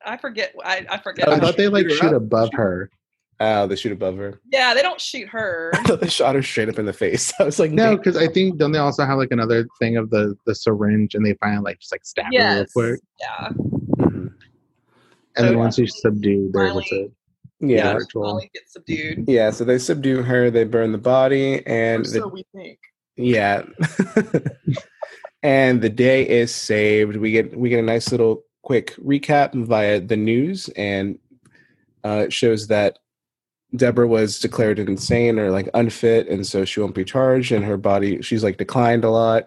[0.06, 0.54] I forget.
[0.64, 1.28] I, I forget.
[1.28, 2.14] I thought they like shoot shoot up.
[2.14, 2.92] above her.
[3.40, 4.40] Oh, they shoot above her.
[4.52, 5.72] yeah, they don't shoot her.
[6.00, 7.34] They shot her straight up in the face.
[7.40, 10.10] I was like, No, because I think don't they also have like another thing of
[10.10, 13.50] the the syringe and they finally like just like stab her real quick, Yeah.
[13.98, 14.34] Mhm.
[15.36, 17.12] and then So, once she's subdued, they're able to.
[17.60, 17.78] Yeah.
[17.78, 17.94] Yeah.
[17.94, 18.40] Ritual.
[18.54, 19.26] Gets subdued.
[19.28, 19.50] Yeah.
[19.50, 20.50] So they subdue her.
[20.52, 22.80] They burn the body, Or and so the, we think.
[23.18, 23.64] yeah.
[25.44, 27.16] and the day is saved.
[27.18, 31.20] We get we get a nice little quick recap via the news, and
[32.04, 33.00] uh, it shows that
[33.78, 37.52] Deborah was declared insane or like unfit, and so she won't be charged.
[37.52, 39.46] And her body, she's like declined a lot.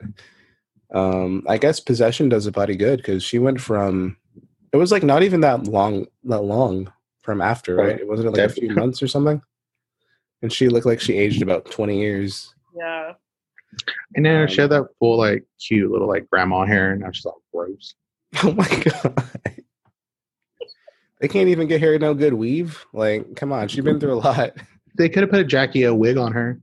[0.94, 4.16] Um, I guess possession does a body good because she went from
[4.72, 6.92] it was like not even that long, that long
[7.22, 7.98] from after, right?
[8.00, 9.42] It wasn't like a few months or something.
[10.42, 12.54] And she looked like she aged about twenty years.
[12.76, 13.12] Yeah.
[14.14, 17.10] And then Um, she had that full like cute little like grandma hair, and now
[17.12, 17.94] she's all gross.
[18.44, 19.24] Oh my god.
[21.20, 22.84] They can't even get her no good weave.
[22.92, 24.52] Like, come on, she's been through a lot.
[24.96, 26.60] They could have put a Jackie O wig on her.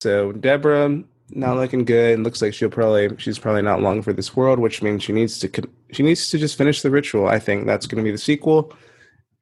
[0.00, 2.14] So Deborah not looking good.
[2.14, 5.12] and Looks like she'll probably she's probably not long for this world, which means she
[5.12, 5.50] needs to
[5.92, 7.26] she needs to just finish the ritual.
[7.26, 8.72] I think that's going to be the sequel.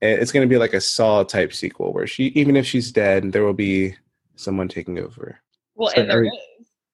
[0.00, 3.32] It's going to be like a Saw type sequel where she even if she's dead,
[3.32, 3.94] there will be
[4.36, 5.38] someone taking over.
[5.74, 6.34] Well, So and there every- is.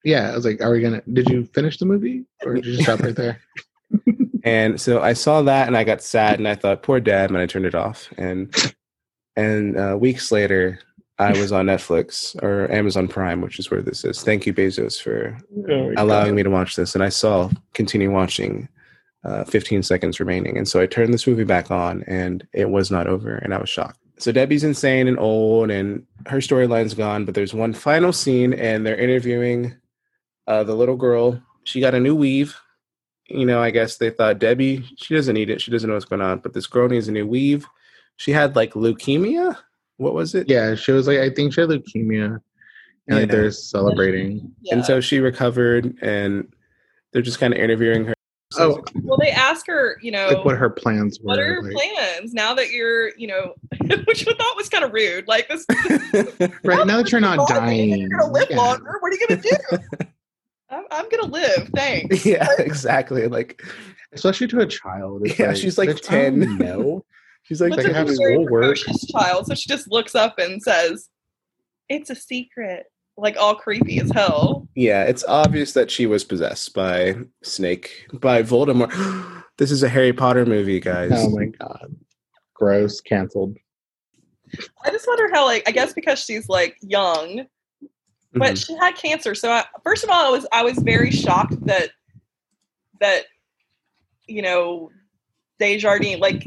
[0.04, 1.02] Yeah, I was like, are we gonna?
[1.12, 3.38] Did you finish the movie or did you just stop right there?
[4.44, 7.38] And so I saw that and I got sad and I thought, poor dad, and
[7.38, 8.08] I turned it off.
[8.16, 8.54] And
[9.36, 10.78] and uh, weeks later,
[11.18, 14.22] I was on Netflix or Amazon Prime, which is where this is.
[14.22, 15.38] Thank you, Bezos, for
[15.96, 16.94] allowing me to watch this.
[16.94, 18.68] And I saw continue watching.
[19.22, 22.90] Uh, 15 seconds remaining, and so I turned this movie back on, and it was
[22.90, 23.98] not over, and I was shocked.
[24.20, 27.24] So Debbie's insane and old, and her storyline's gone.
[27.24, 29.74] But there's one final scene, and they're interviewing
[30.46, 31.42] uh, the little girl.
[31.64, 32.54] She got a new weave.
[33.30, 35.62] You know, I guess they thought Debbie, she doesn't need it.
[35.62, 36.40] She doesn't know what's going on.
[36.40, 37.66] But this girl needs a new weave.
[38.16, 39.56] She had like leukemia.
[39.96, 40.48] What was it?
[40.48, 42.40] Yeah, she was like, I think she had leukemia,
[43.06, 44.52] and like they're celebrating.
[44.62, 44.74] Yeah.
[44.74, 46.52] And so she recovered, and
[47.12, 48.14] they're just kind of interviewing her.
[48.58, 51.28] Oh, well, they ask her, you know, like what her plans were.
[51.28, 53.54] what are your like- plans now that you're, you know,
[54.06, 55.28] which I thought was kind of rude.
[55.28, 55.64] Like this,
[56.64, 57.90] right now that you're not dying.
[57.98, 58.56] you're gonna live yeah.
[58.56, 58.96] longer.
[59.00, 60.06] What are you gonna do?
[60.70, 61.70] I'm, I'm gonna live.
[61.74, 62.24] Thanks.
[62.24, 63.26] yeah, exactly.
[63.26, 63.62] Like
[64.12, 65.22] especially to a child.
[65.26, 66.58] It's Yeah, she's like bitch, I don't 10.
[66.58, 67.04] know.
[67.42, 68.76] she's like, But like, it's have a this very work.
[69.10, 71.08] child, so she just looks up and says,
[71.88, 74.66] "It's a secret." Like all creepy as hell.
[74.74, 79.42] yeah, it's obvious that she was possessed by Snake, by Voldemort.
[79.58, 81.10] this is a Harry Potter movie, guys.
[81.14, 81.94] Oh my god.
[82.54, 83.00] Gross.
[83.02, 83.56] Cancelled.
[84.84, 87.46] I just wonder how, like, I guess because she's like young,
[88.34, 88.66] but Mhm.
[88.66, 89.34] she had cancer.
[89.34, 91.90] So I, first of all, I was I was very shocked that
[93.00, 93.24] that
[94.26, 94.90] you know
[95.58, 96.46] Desjardins like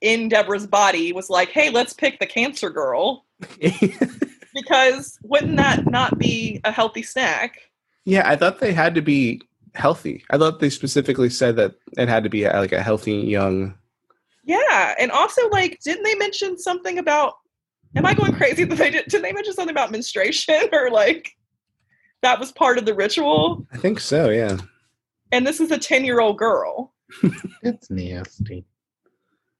[0.00, 3.24] in Deborah's body was like, hey, let's pick the cancer girl
[4.54, 7.58] because wouldn't that not be a healthy snack?
[8.04, 9.42] yeah, I thought they had to be
[9.74, 10.24] healthy.
[10.30, 13.74] I thought they specifically said that it had to be like a healthy young.
[14.44, 17.34] Yeah, and also like, didn't they mention something about?
[17.96, 18.64] Am I going crazy?
[18.64, 19.06] That they did?
[19.08, 21.32] Did they mention something about menstruation or like
[22.22, 23.66] that was part of the ritual?
[23.72, 24.30] I think so.
[24.30, 24.58] Yeah.
[25.32, 26.92] And this is a ten year old girl.
[27.62, 28.64] It's nasty.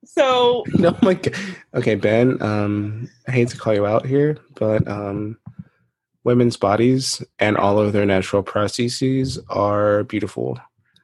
[0.04, 1.34] So No, my God.
[1.74, 2.40] Okay, Ben.
[2.40, 5.38] Um, I hate to call you out here, but um,
[6.22, 10.58] women's bodies and all of their natural processes are beautiful.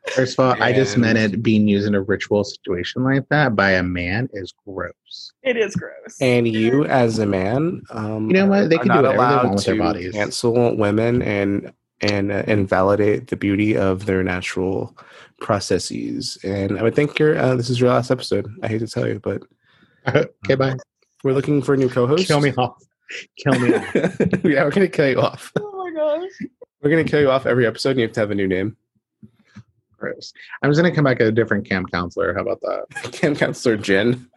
[0.08, 3.54] First of all, I just meant it being used in a ritual situation like that
[3.54, 5.32] by a man is gross.
[5.42, 6.16] it is gross.
[6.20, 8.68] And you, as a man, um, You know what?
[8.68, 10.12] They can do whatever they allowed want with their to bodies.
[10.12, 14.96] Cancel women and and uh, invalidate the beauty of their natural
[15.40, 16.36] processes.
[16.42, 17.38] And I would think you're.
[17.38, 18.48] Uh, this is your last episode.
[18.62, 19.42] I hate to tell you, but
[20.08, 20.76] okay, bye.
[21.22, 22.26] we're looking for a new co-host.
[22.26, 22.82] Kill me off.
[23.38, 23.94] Kill me off.
[23.94, 25.52] yeah, we're gonna kill you off.
[25.60, 26.30] oh my gosh.
[26.82, 27.90] We're gonna kill you off every episode.
[27.90, 28.76] and You have to have a new name.
[30.02, 30.32] Gross.
[30.62, 32.34] I'm just gonna come back as a different camp counselor.
[32.34, 33.12] How about that?
[33.12, 34.28] Camp counselor Jen.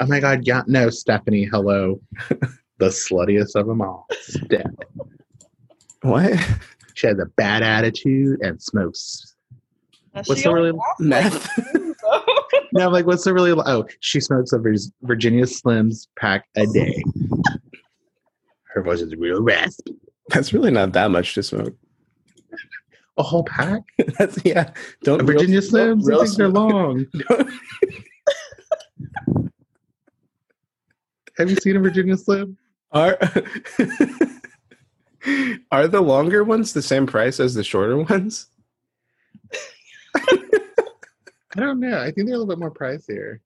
[0.00, 2.00] Oh my god, yeah, no, Stephanie, hello.
[2.78, 4.06] the sluttiest of them all.
[4.20, 4.70] Steph.
[6.02, 6.38] What?
[6.94, 9.34] She has a bad attitude and smokes.
[10.14, 11.48] Now, What's the only really Meth.
[11.58, 12.22] like,
[12.72, 13.50] No, I'm like, what's the really?
[13.66, 14.58] Oh, she smokes a
[15.02, 17.02] Virginia Slims pack a day.
[18.64, 19.96] Her voice is real raspy.
[20.28, 21.74] That's really not that much to smoke.
[23.18, 23.82] A whole pack?
[24.18, 24.72] That's yeah.
[25.04, 26.06] Don't A real- Virginia don't Slims?
[26.06, 27.06] real I think they're long.
[31.38, 32.56] Have you seen a Virginia Slim?
[32.92, 33.16] Are
[35.70, 38.46] are the longer ones the same price as the shorter ones?
[40.14, 41.98] I don't know.
[42.00, 43.38] I think they're a little bit more pricier.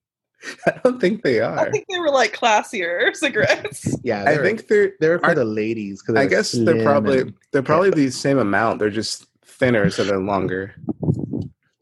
[0.66, 1.58] I don't think they are.
[1.58, 3.96] I think they were like classier cigarettes.
[4.04, 4.92] Yeah, I think they're.
[5.00, 6.02] they're for are- the ladies.
[6.02, 8.78] Cause I guess they're probably and- they're probably the same amount.
[8.80, 9.26] They're just
[9.58, 10.74] thinner, so they're longer.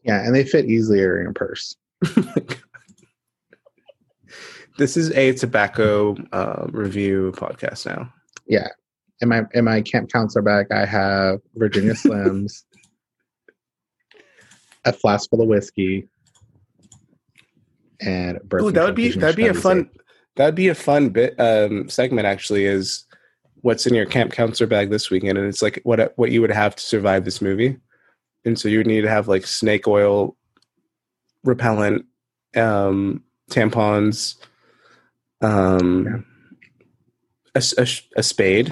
[0.03, 1.75] yeah, and they fit easier in a purse.
[4.77, 8.11] This is a tobacco uh, review podcast now.
[8.45, 8.67] Yeah.
[9.21, 12.63] In my in my camp counselor bag, I have Virginia Slims,
[14.83, 16.09] a flask full of whiskey,
[18.01, 19.89] and birth Oh, that would be that'd be a fun
[20.35, 22.27] that'd be a fun bit um, segment.
[22.27, 23.05] Actually, is
[23.65, 26.51] what's in your camp counselor bag this weekend, and it's like what what you would
[26.51, 27.75] have to survive this movie.
[28.45, 30.37] And so you would need to have like snake oil
[31.43, 32.05] repellent,
[32.55, 34.35] um, tampons,
[35.41, 36.23] um,
[37.55, 38.71] a, s- a sh- a spade,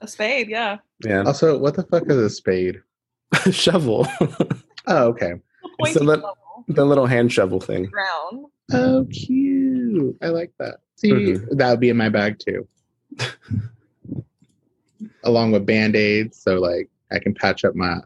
[0.00, 0.76] A spade, yeah.
[1.04, 2.80] yeah, Also, what the fuck is a spade?
[3.44, 4.06] a shovel,
[4.86, 5.32] Oh, okay.
[5.62, 6.22] The pointy
[6.68, 7.86] the little hand shovel thing.
[7.86, 8.46] ground.
[8.72, 10.16] Oh, cute.
[10.22, 10.76] I like that.
[10.96, 11.56] See, Mhm.
[11.58, 12.68] that would be in my bag too.
[15.24, 17.98] Along with band aids, so like I can patch up my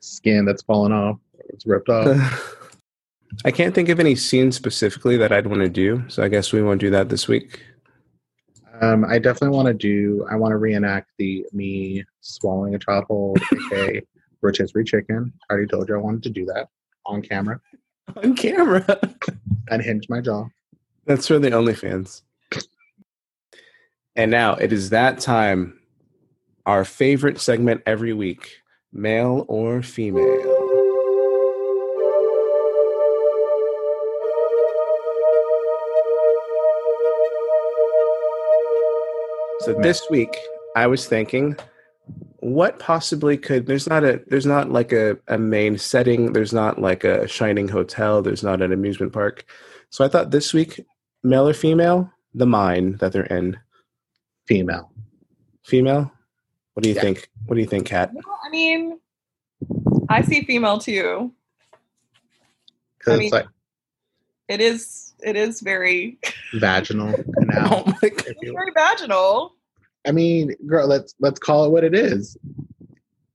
[0.00, 2.60] skin that's fallen off, or it's ripped off.
[3.44, 6.52] I can't think of any scenes specifically that I'd want to do, so I guess
[6.52, 7.62] we won't do that this week.
[8.80, 10.26] Um, I definitely want to do.
[10.30, 14.02] I want to reenact the me swallowing a child whole, aka
[14.42, 15.32] rotisserie chicken.
[15.48, 16.68] I already told you I wanted to do that
[17.06, 17.60] on camera.
[18.22, 18.84] On camera.
[19.70, 20.44] Unhinge my jaw.
[21.06, 22.20] That's for the OnlyFans.
[24.14, 25.80] And now it is that time.
[26.66, 28.62] Our favorite segment every week
[28.92, 30.64] male or female.
[39.60, 40.36] So this week,
[40.76, 41.56] I was thinking,
[42.40, 46.80] what possibly could there's not a there's not like a, a main setting, there's not
[46.80, 49.44] like a shining hotel, there's not an amusement park.
[49.90, 50.84] So I thought this week,
[51.22, 53.58] male or female, the mine that they're in.
[54.46, 54.92] Female.
[55.64, 56.12] Female?
[56.74, 57.00] What do you Yeah.
[57.02, 57.28] think?
[57.46, 58.12] What do you think, Kat?
[58.12, 58.98] No, I mean,
[60.08, 61.32] I see female too.
[62.98, 63.46] Because I mean- it's like
[64.48, 65.14] It is.
[65.20, 66.18] It is very.
[66.54, 67.84] vaginal canal.
[67.86, 68.24] Oh my god.
[68.26, 69.54] It's very vaginal.
[70.06, 72.36] I mean, girl, let's let's call it what it is.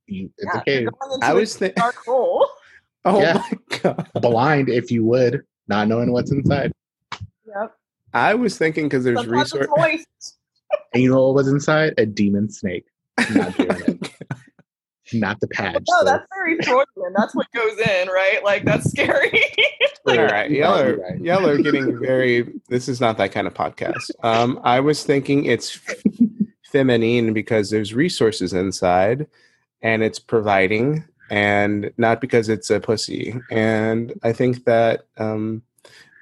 [0.05, 0.81] You- It's Yeah, a cave.
[0.83, 2.47] you're going into I a was thi- dark hole.
[3.05, 3.41] Oh Yeah.
[3.71, 4.09] my god.
[4.21, 6.71] Blind, if you would, not knowing what's inside.
[7.47, 7.75] Yep.
[8.13, 10.37] I was thinking because there's Sometimes resource.
[10.93, 11.93] And you know what was inside?
[11.97, 12.85] A demon snake.
[13.33, 14.11] Not doing it.
[15.13, 15.81] Not the patch.
[15.89, 17.13] No, so- that's very Freudian.
[17.17, 18.41] That's what goes in, right?
[18.43, 19.43] Like that's scary.
[20.07, 21.19] All right, You're y'all right, are you're right.
[21.21, 22.47] y'all are getting very.
[22.69, 24.11] This is not that kind of podcast.
[24.23, 25.79] Um, I was thinking it's
[26.71, 29.27] feminine because there's resources inside,
[29.81, 33.35] and it's providing, and not because it's a pussy.
[33.51, 35.63] And I think that um,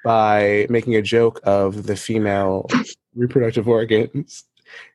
[0.04, 2.68] by making a joke of the female
[3.14, 4.44] reproductive organs,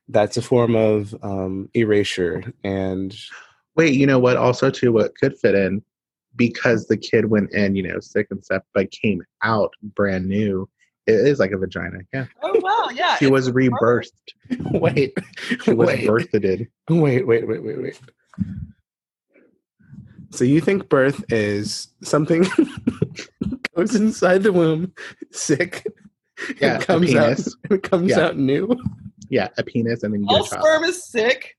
[0.10, 2.44] that's a form of um, erasure.
[2.64, 3.16] And
[3.76, 4.38] Wait, you know what?
[4.38, 5.82] Also, too, what could fit in
[6.36, 10.70] because the kid went in, you know, sick and stuff, but came out brand new.
[11.08, 12.00] It is like a vagina.
[12.14, 13.16] Yeah, oh wow, yeah.
[13.18, 14.12] she was rebirthed.
[14.72, 15.14] wait,
[15.64, 16.08] She was wait.
[16.08, 16.68] birthed.
[16.90, 18.00] Wait, wait, wait, wait, wait.
[20.32, 22.46] So you think birth is something
[23.76, 24.94] goes inside the womb,
[25.32, 25.86] sick,
[26.60, 27.56] Yeah, and a comes out, penis.
[27.70, 28.20] and comes Yeah.
[28.22, 28.70] out new.
[29.34, 30.62] Yeah, a penis, and then you get all a child.
[30.64, 31.56] sperm is sick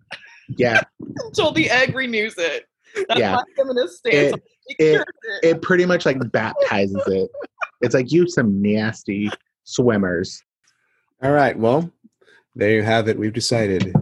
[0.57, 0.81] Yeah,
[1.25, 2.67] until the egg renews it.
[3.09, 3.41] That's Yeah.
[3.57, 4.35] feminist stance.
[4.37, 5.01] It- It, it-
[5.43, 5.57] it.
[5.57, 7.31] it pretty much like baptizes it.
[7.83, 9.31] It's like you some nasty
[9.65, 10.43] swimmers.
[11.23, 11.91] All right, well,
[12.57, 13.19] there you have it.
[13.19, 13.93] We've decided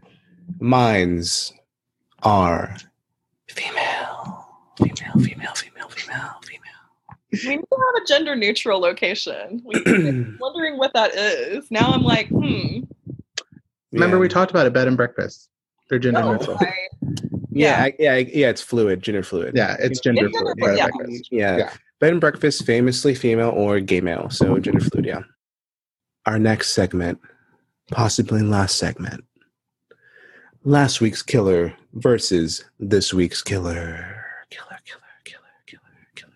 [0.61, 1.53] minds
[2.23, 2.77] are
[3.49, 4.47] female,
[4.79, 6.61] female, female, female, female, female.
[7.33, 9.62] We need to have a gender neutral location.
[9.64, 11.68] We've wondering what that is.
[11.73, 12.83] Now I'm like, hmm.
[13.93, 14.20] Remember, Yeah.
[14.20, 14.72] we talked about it.
[14.72, 15.49] Bed and breakfast.
[15.88, 16.57] They're gender no, neutral.
[16.61, 16.88] I-
[17.51, 18.49] Yeah, yeah, I- yeah.
[18.49, 19.55] It's fluid, gender fluid.
[19.55, 20.57] Yeah, it's gender It's fluid.
[20.59, 21.28] gender fluid, breakfast.
[21.30, 21.57] yeah.
[21.59, 21.72] Yeah.
[22.01, 25.05] Bed and breakfast, famously female or gay male, so gender fluid.
[25.05, 25.20] Yeah.
[26.26, 27.20] Our next segment,
[27.90, 29.24] possibly last segment,
[30.64, 34.24] last week's killer versus this week's killer.
[34.49, 35.82] Killer, killer, killer, killer,
[36.14, 36.32] killer.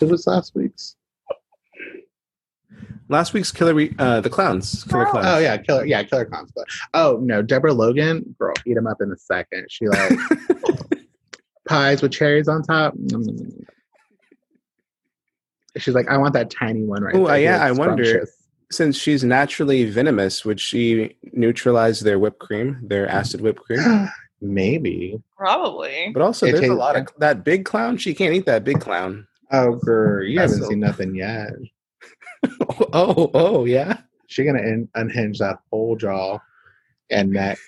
[0.00, 0.95] It was last week's.
[3.08, 4.84] Last week's killer, we- uh, the clowns.
[4.84, 5.10] Killer Oh.
[5.12, 5.26] clowns.
[5.28, 5.84] Oh yeah, killer.
[5.86, 6.50] Yeah, killer clowns.
[6.54, 9.66] But oh no, Deborah Logan, girl, eat him up in a second.
[9.70, 10.12] She like
[11.68, 12.94] pies with cherries on top.
[15.76, 17.34] She's like, I want that tiny one right Ooh, there.
[17.34, 18.26] uh, yeah, I wonder-
[18.72, 24.08] Since she's naturally venomous, would she neutralize their whipped cream, their acid whipped cream?
[24.40, 25.22] Maybe.
[25.36, 26.10] Probably.
[26.12, 27.96] But also, It there's a lot of that big clown.
[27.98, 29.26] She can't eat that big clown.
[29.52, 31.50] Oh, girl, you That's haven't seen nothing yet.
[32.92, 33.98] oh, oh, yeah.
[34.28, 36.38] She gonna in- unhinge that whole jaw
[37.10, 37.58] and neck.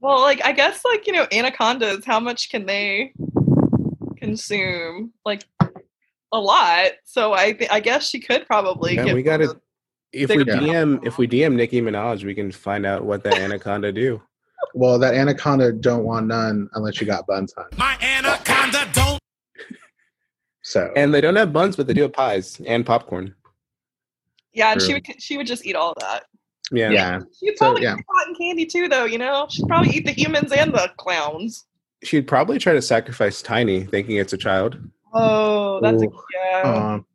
[0.00, 3.12] Well, like I guess like, you know, anacondas, how much can they
[4.16, 5.12] consume?
[5.24, 5.44] Like
[6.32, 6.92] a lot.
[7.04, 9.60] So I th- I guess she could probably Yeah, get we gotta-
[10.12, 13.34] If we Bigger DM, if we DM Nicki Minaj, we can find out what that
[13.38, 14.22] anaconda do.
[14.72, 17.66] Well, that anaconda don't want none unless you got buns on.
[17.76, 19.03] My anaconda don't.
[20.74, 23.32] So And they don't have buns, but they do have pies and popcorn.
[24.52, 26.24] Yeah, and she would she would just eat all of that.
[26.72, 26.90] Yeah.
[26.90, 27.94] yeah, She'd So, probably yeah.
[27.96, 29.04] eat cotton candy too, though.
[29.04, 31.64] You know, she'd probably eat the humans and the clowns.
[32.02, 34.78] She'd probably try to sacrifice Tiny, thinking it's a child.
[35.12, 36.22] Oh, that's a, Ooh.
[36.34, 36.62] yeah.
[36.94, 37.06] um,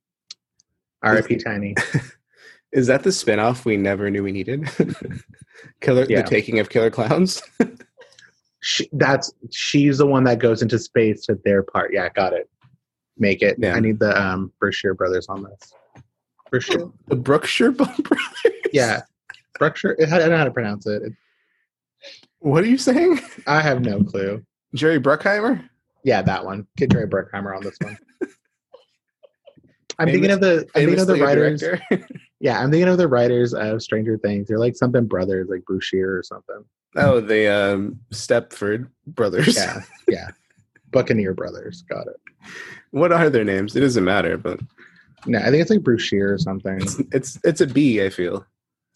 [1.03, 1.35] R.I.P.
[1.37, 1.75] Tiny.
[2.71, 4.69] Is that the spinoff we never knew we needed?
[5.81, 6.21] Killer, Yeah.
[6.21, 7.43] the taking of killer clowns.
[8.61, 11.93] She, that's she's the one that goes into space to their part.
[11.93, 12.49] Yeah, got it.
[13.19, 13.57] Make it.
[13.59, 13.75] Yeah.
[13.75, 15.73] I need the um Berkshire brothers on this.
[16.51, 16.85] Berkshire.
[17.07, 18.07] the Brookshire Brothers.
[18.73, 19.01] Yeah,
[19.59, 19.95] Berkshire.
[20.01, 21.03] I don't know how to pronounce it.
[21.03, 21.13] It-
[22.39, 23.19] What are you saying?
[23.45, 24.43] I have no clue.
[24.73, 25.67] Jerry Bruckheimer?
[26.03, 26.65] Yeah, that one.
[26.77, 27.97] Get Jerry Bruckheimer on this one.
[29.99, 30.59] I'm Famous- thinking of the.
[30.75, 31.63] I'm thinking of the writers.
[32.41, 34.47] Yeah, I'm thinking of the writers of Stranger Things.
[34.47, 36.63] They're like something brothers, like Brushear or something.
[36.95, 39.57] Oh, the um, Stepford brothers.
[39.57, 40.29] Yeah, yeah.
[40.91, 41.83] Buccaneer Brothers.
[41.89, 42.15] Got it.
[42.91, 43.75] what are their names?
[43.75, 44.59] It doesn't matter, but
[45.25, 46.77] No, I think it's like Brushear or something.
[46.81, 48.03] it's it's, it's a B.
[48.03, 48.45] I feel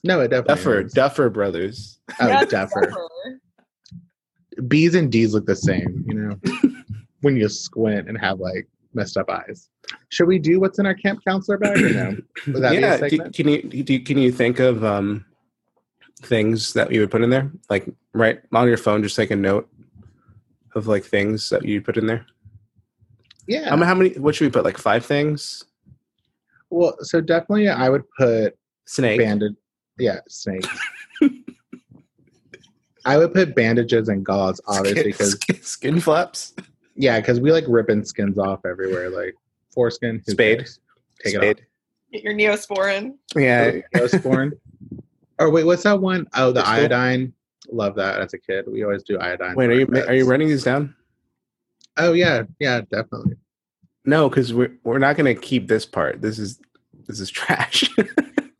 [0.03, 0.93] No, it definitely Duffer is.
[0.93, 1.99] Duffer brothers.
[2.19, 2.91] Oh, Yeah, Duffer.
[4.67, 6.39] B's and D's look the same, you know,
[7.21, 9.67] when you squint and have like messed up eyes.
[10.09, 12.17] Should we do what's in our camp counselor bag or no?
[12.47, 15.25] Would that yeah, be a do- can you do, can you think of um,
[16.21, 17.51] things that you would put in there?
[17.69, 19.67] Like right on your phone, just take a note
[20.75, 22.25] of like things that you put in there.
[23.47, 23.69] yeah.
[23.69, 24.11] How, ma- how many?
[24.19, 24.63] What should we put?
[24.63, 25.63] Like five things.
[26.69, 29.19] well, so definitely I would put Snake.
[29.19, 29.55] bandage.
[29.99, 30.65] Yeah, snake.
[33.05, 36.53] I would put bandages and gauze, obviously, because skin, skin flaps.
[36.95, 39.35] yeah, because we like ripping skins off everywhere, like
[39.73, 40.23] foreskin.
[40.25, 40.59] Spade.
[40.59, 40.79] cares?
[41.23, 41.65] Take Spade.
[42.11, 43.15] Get your neosporin.
[43.35, 43.71] Yeah.
[43.95, 44.51] Neosporin.
[45.39, 46.27] or oh, wait, what's that one?
[46.35, 46.83] Oh, the Crystal?
[46.83, 47.33] iodine.
[47.71, 48.65] Love that as a kid.
[48.67, 49.55] We always do iodine.
[49.55, 50.95] Wait, are you our are you writing these down?
[51.97, 53.35] Oh yeah, yeah, definitely.
[54.05, 56.21] No, because we're we're not going to keep this part.
[56.21, 56.59] This is
[57.07, 57.89] this is trash.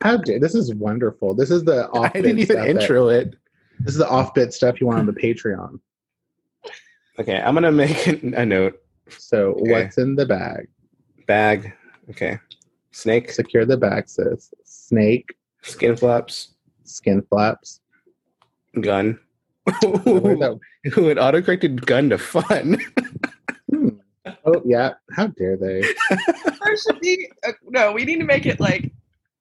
[0.02, 1.34] How dare this is wonderful.
[1.34, 2.06] This is the off.
[2.14, 3.34] I didn't even stuff that- intro it.
[3.80, 5.78] this is the off bit stuff you want on the Patreon.
[7.18, 8.80] Okay, I'm gonna make a, a note.
[9.08, 9.70] So Okay.
[9.70, 10.66] what's in the bag?
[11.26, 11.72] Bag.
[12.10, 12.38] Okay.
[12.92, 13.30] Snake.
[13.30, 14.52] Secure the bag, sis.
[14.64, 16.54] Snake, Skin flaps.
[16.84, 17.80] skin flaps.
[18.80, 19.18] Gun.
[19.82, 20.58] Where's that-
[20.92, 22.76] Who had autocorrected gun to fun?
[23.70, 23.88] Hmm.
[24.46, 25.82] Oh yeah, how dare they?
[26.64, 27.92] There should be uh, no.
[27.92, 28.90] We need to make it like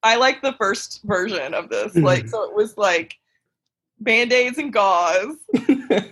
[0.04, 1.96] I like the first version of this.
[1.96, 3.16] Like so, it was like
[4.02, 5.36] band aids and gauze.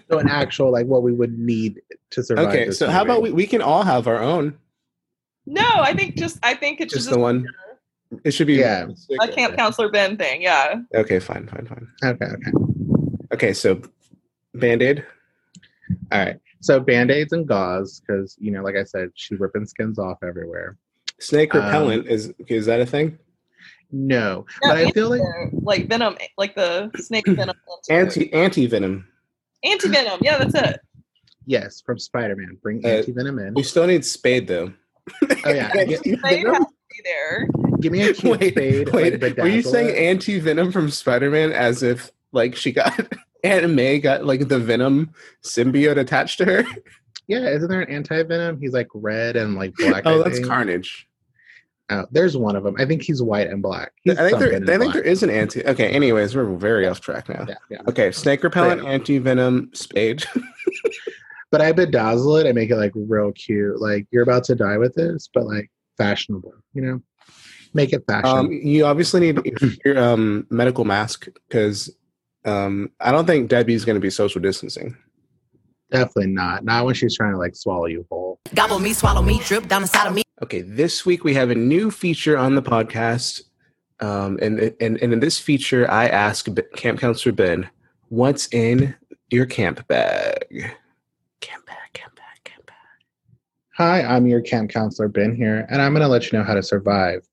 [0.09, 2.47] So an actual like what we would need to survive.
[2.47, 4.57] okay, this so how about we, we can all have our own?
[5.45, 7.45] No, I think just I think it's Just just, the one.
[8.23, 8.87] It should be Yeah.
[9.21, 10.41] a camp counselor Ben thing.
[10.41, 10.81] Yeah.
[10.95, 11.87] Okay, fine, fine, fine.
[12.03, 12.51] Okay, okay.
[13.33, 13.81] Okay, so
[14.55, 15.05] band-aid.
[16.11, 16.37] All right.
[16.61, 20.77] So band-aids and gauze, because you know, like I said, she ripping skins off everywhere.
[21.19, 23.17] Snake Um, repellent is is that a thing?
[23.91, 24.45] No.
[24.63, 25.21] No, but I feel like
[25.51, 27.55] like venom, like the snake venom.
[27.89, 29.07] Anti anti venom.
[29.63, 30.19] anti venom.
[30.21, 30.79] Yeah, that's it.
[31.45, 32.57] yes, from Spider-Man.
[32.61, 33.53] Bring Uh, anti-venom in.
[33.55, 34.71] We still need spade though.
[35.45, 35.71] Oh yeah.
[35.85, 36.15] Get, Spade
[36.47, 37.47] has to be there.
[37.81, 38.89] give me a cute wait, spade.
[38.93, 42.99] wait, like, were you saying anti venom from Spider Man as if like she got
[43.43, 45.11] Aunt May got like the venom
[45.43, 46.63] symbiote attached to her?
[47.27, 48.59] Yeah, isn't there an anti-venom?
[48.59, 50.03] He's like red and like black.
[50.05, 50.47] oh, I that's think.
[50.47, 51.07] Carnage.
[51.89, 52.75] Oh, there's one of them.
[52.77, 53.91] I think he's white and black.
[54.03, 54.53] He's I think there.
[54.53, 55.05] I in think there black.
[55.05, 55.63] is an anti.
[55.65, 55.89] Okay.
[55.89, 57.45] Anyways, we're very off track now.
[57.47, 57.81] Yeah, yeah.
[57.87, 60.23] Okay, snake repellent, anti venom, spade.
[61.51, 62.47] But I bedazzle it.
[62.47, 63.81] I make it like real cute.
[63.81, 66.53] Like you're about to die with this, but like fashionable.
[66.73, 67.01] You know,
[67.73, 68.25] make it fashion.
[68.37, 69.41] Um, you obviously need
[69.83, 71.93] your um, medical mask because
[72.45, 74.97] um, I don't think Debbie's going to be social distancing.
[75.91, 76.63] Definitely not.
[76.63, 78.39] Not when she's trying to like swallow you whole.
[78.55, 80.23] Gobble me, swallow me, drip down inside of me.
[80.41, 83.41] Okay, this week we have a new feature on the podcast,
[83.99, 87.69] um, and and and in this feature, I ask Camp Counselor Ben,
[88.09, 88.95] "What's in
[89.29, 90.47] your camp bag?"
[91.41, 92.75] Camp bag, camp bag, camp bag.
[93.75, 96.55] Hi, I'm your camp counselor Ben here, and I'm going to let you know how
[96.55, 97.27] to survive.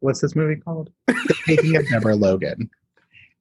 [0.00, 0.90] What's this movie called?
[1.06, 2.70] The Taking of Deborah Logan.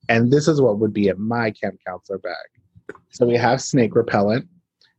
[0.09, 2.95] And this is what would be in my camp counselor bag.
[3.09, 4.47] So we have snake repellent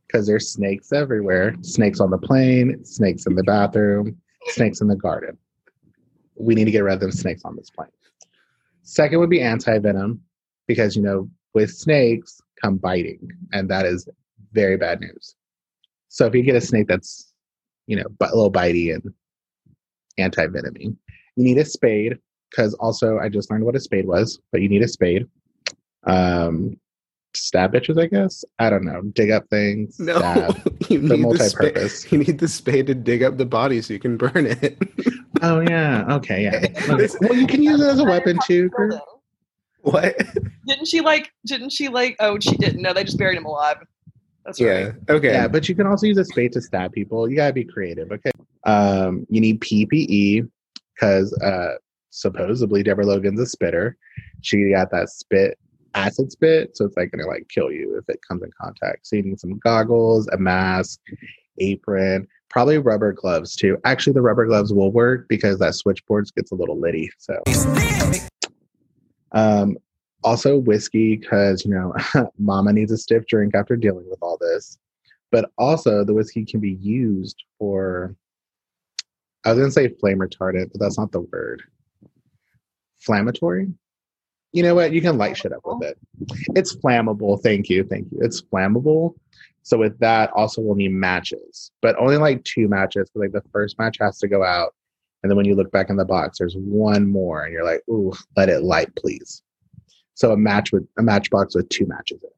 [0.07, 1.55] because there's snakes everywhere.
[1.61, 5.37] Snakes on the plane, snakes in the bathroom, snakes in the garden.
[6.35, 7.89] We need to get rid of them snakes on this plane.
[8.83, 10.21] Second would be anti venom
[10.67, 14.07] because you know with snakes come biting, and that is
[14.53, 15.35] very bad news.
[16.09, 17.33] So if you get a snake that's,
[17.85, 19.13] you know, a little bitey and
[20.17, 20.95] anti-venomy,
[21.35, 22.17] you need a spade
[22.49, 25.25] because also I just learned what a spade was, but you need a spade.
[26.05, 26.77] Um,
[27.35, 28.43] stab bitches, I guess.
[28.59, 29.01] I don't know.
[29.13, 29.99] Dig up things.
[29.99, 30.55] No, Stab.
[30.89, 31.99] you The need the multi-purpose.
[32.01, 32.11] spade.
[32.11, 34.77] You need the spade to dig up the body so you can burn it.
[35.41, 36.05] Oh yeah.
[36.15, 36.43] Okay.
[36.43, 36.65] Yeah.
[36.93, 37.07] Okay.
[37.21, 38.69] Well, you can use it as a weapon too.
[38.71, 38.95] Kurt.
[39.81, 40.17] what?
[40.67, 41.29] Didn't she like?
[41.45, 42.15] Didn't she like?
[42.19, 42.81] Oh, she didn't.
[42.81, 43.77] No, they just buried him alive.
[44.45, 44.67] That's Yeah.
[44.67, 44.93] right.
[45.09, 45.31] Okay.
[45.33, 47.29] Yeah, but you can also use a spade to stab people.
[47.29, 48.11] You gotta be creative.
[48.11, 48.31] Okay.
[48.63, 50.49] Um, you need PPE
[50.95, 51.75] because uh,
[52.17, 53.97] supposedly Deborah Logan's a spitter.
[54.41, 55.57] She got that spit,
[55.93, 59.07] acid spit, so it's like gonna like kill you if it comes in contact.
[59.07, 60.99] So you need some goggles, a mask,
[61.59, 63.77] apron, probably rubber gloves too.
[63.85, 67.09] Actually, the rubber gloves will work because that switchboard gets a little litty.
[67.17, 67.41] So,
[69.31, 69.77] um,
[70.23, 71.93] also whiskey because you know
[72.37, 74.77] mama needs a stiff drink after dealing with all this
[75.31, 78.15] but also the whiskey can be used for
[79.45, 81.63] i was to say flame retardant but that's not the word
[82.99, 83.67] inflammatory.
[84.53, 84.93] You know what?
[84.93, 85.97] You can light shit up with it.
[86.55, 87.41] It's flammable.
[87.41, 87.83] Thank you.
[87.83, 88.19] Thank you.
[88.21, 89.15] It's flammable.
[89.63, 93.11] So with that, also we'll need matches, but only like two matches.
[93.13, 94.73] Like the first match has to go out,
[95.21, 97.81] and then when you look back in the box, there's one more, and you're like,
[97.89, 99.43] "Ooh, let it light, please."
[100.13, 102.33] So a match with a matchbox with two matches in it,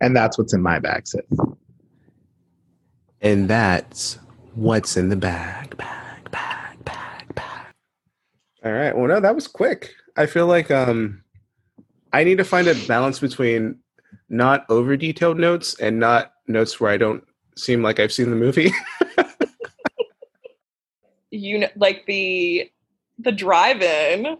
[0.00, 1.22] and that's what's in my bag, sis.
[3.20, 4.18] And that's
[4.56, 6.61] what's in the bag, bag, bag.
[8.64, 8.96] All right.
[8.96, 9.94] Well, no, that was quick.
[10.16, 11.22] I feel like um,
[12.12, 13.78] I need to find a balance between
[14.28, 17.24] not over detailed notes and not notes where I don't
[17.56, 18.72] seem like I've seen the movie.
[21.30, 22.70] you know, like the
[23.18, 24.38] the drive-in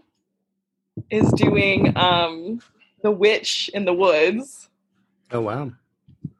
[1.09, 2.61] is doing um
[3.01, 4.69] the witch in the woods.
[5.31, 5.71] oh wow.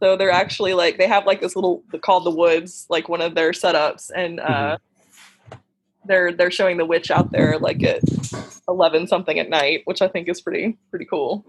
[0.01, 3.35] So they're actually like they have like this little called the woods, like one of
[3.35, 4.77] their setups, and uh,
[6.05, 8.01] they're they're showing the witch out there like at
[8.67, 11.45] eleven something at night, which I think is pretty pretty cool.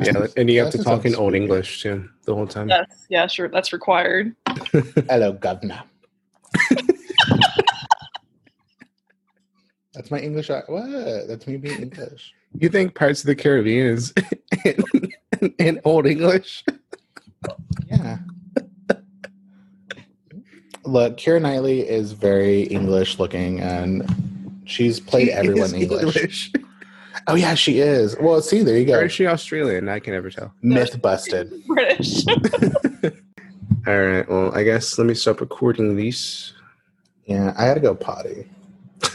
[0.00, 1.34] Yeah, and you have to talk in old.
[1.34, 2.68] English too the whole time.
[2.68, 4.34] Yes, yeah, sure, that's required.
[5.08, 5.82] Hello, governor.
[9.94, 10.48] That's my English.
[10.48, 10.68] What?
[11.28, 12.34] That's me being English.
[12.58, 14.12] You think Pirates of the Caribbean is
[14.64, 16.64] in, in old English?
[17.86, 18.18] Yeah.
[20.84, 24.04] Look, Keira Knightley is very English looking, and
[24.66, 26.52] she's played She everyone is English.
[27.26, 28.16] Oh yeah, she is.
[28.20, 29.04] Well, see, there you Or go.
[29.06, 29.88] is she Australian?
[29.88, 30.52] I can never tell.
[30.62, 31.50] Myth busted.
[31.66, 32.26] British.
[33.86, 34.28] All right.
[34.28, 36.52] Well, I guess let me stop recording these.
[37.24, 38.46] Yeah, I had to go potty.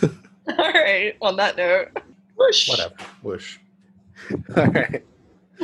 [0.01, 0.09] All
[0.57, 1.13] right.
[1.22, 1.89] On that note,
[2.36, 2.70] whoosh.
[2.70, 2.95] Whatever.
[3.22, 3.57] Whoosh.
[4.57, 5.03] All right.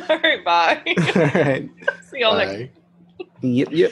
[0.10, 0.46] All right.
[0.46, 0.82] Bye.
[1.16, 1.70] All right.
[2.12, 2.70] See y'all next.
[3.42, 3.70] Yep.
[3.72, 3.92] Yep.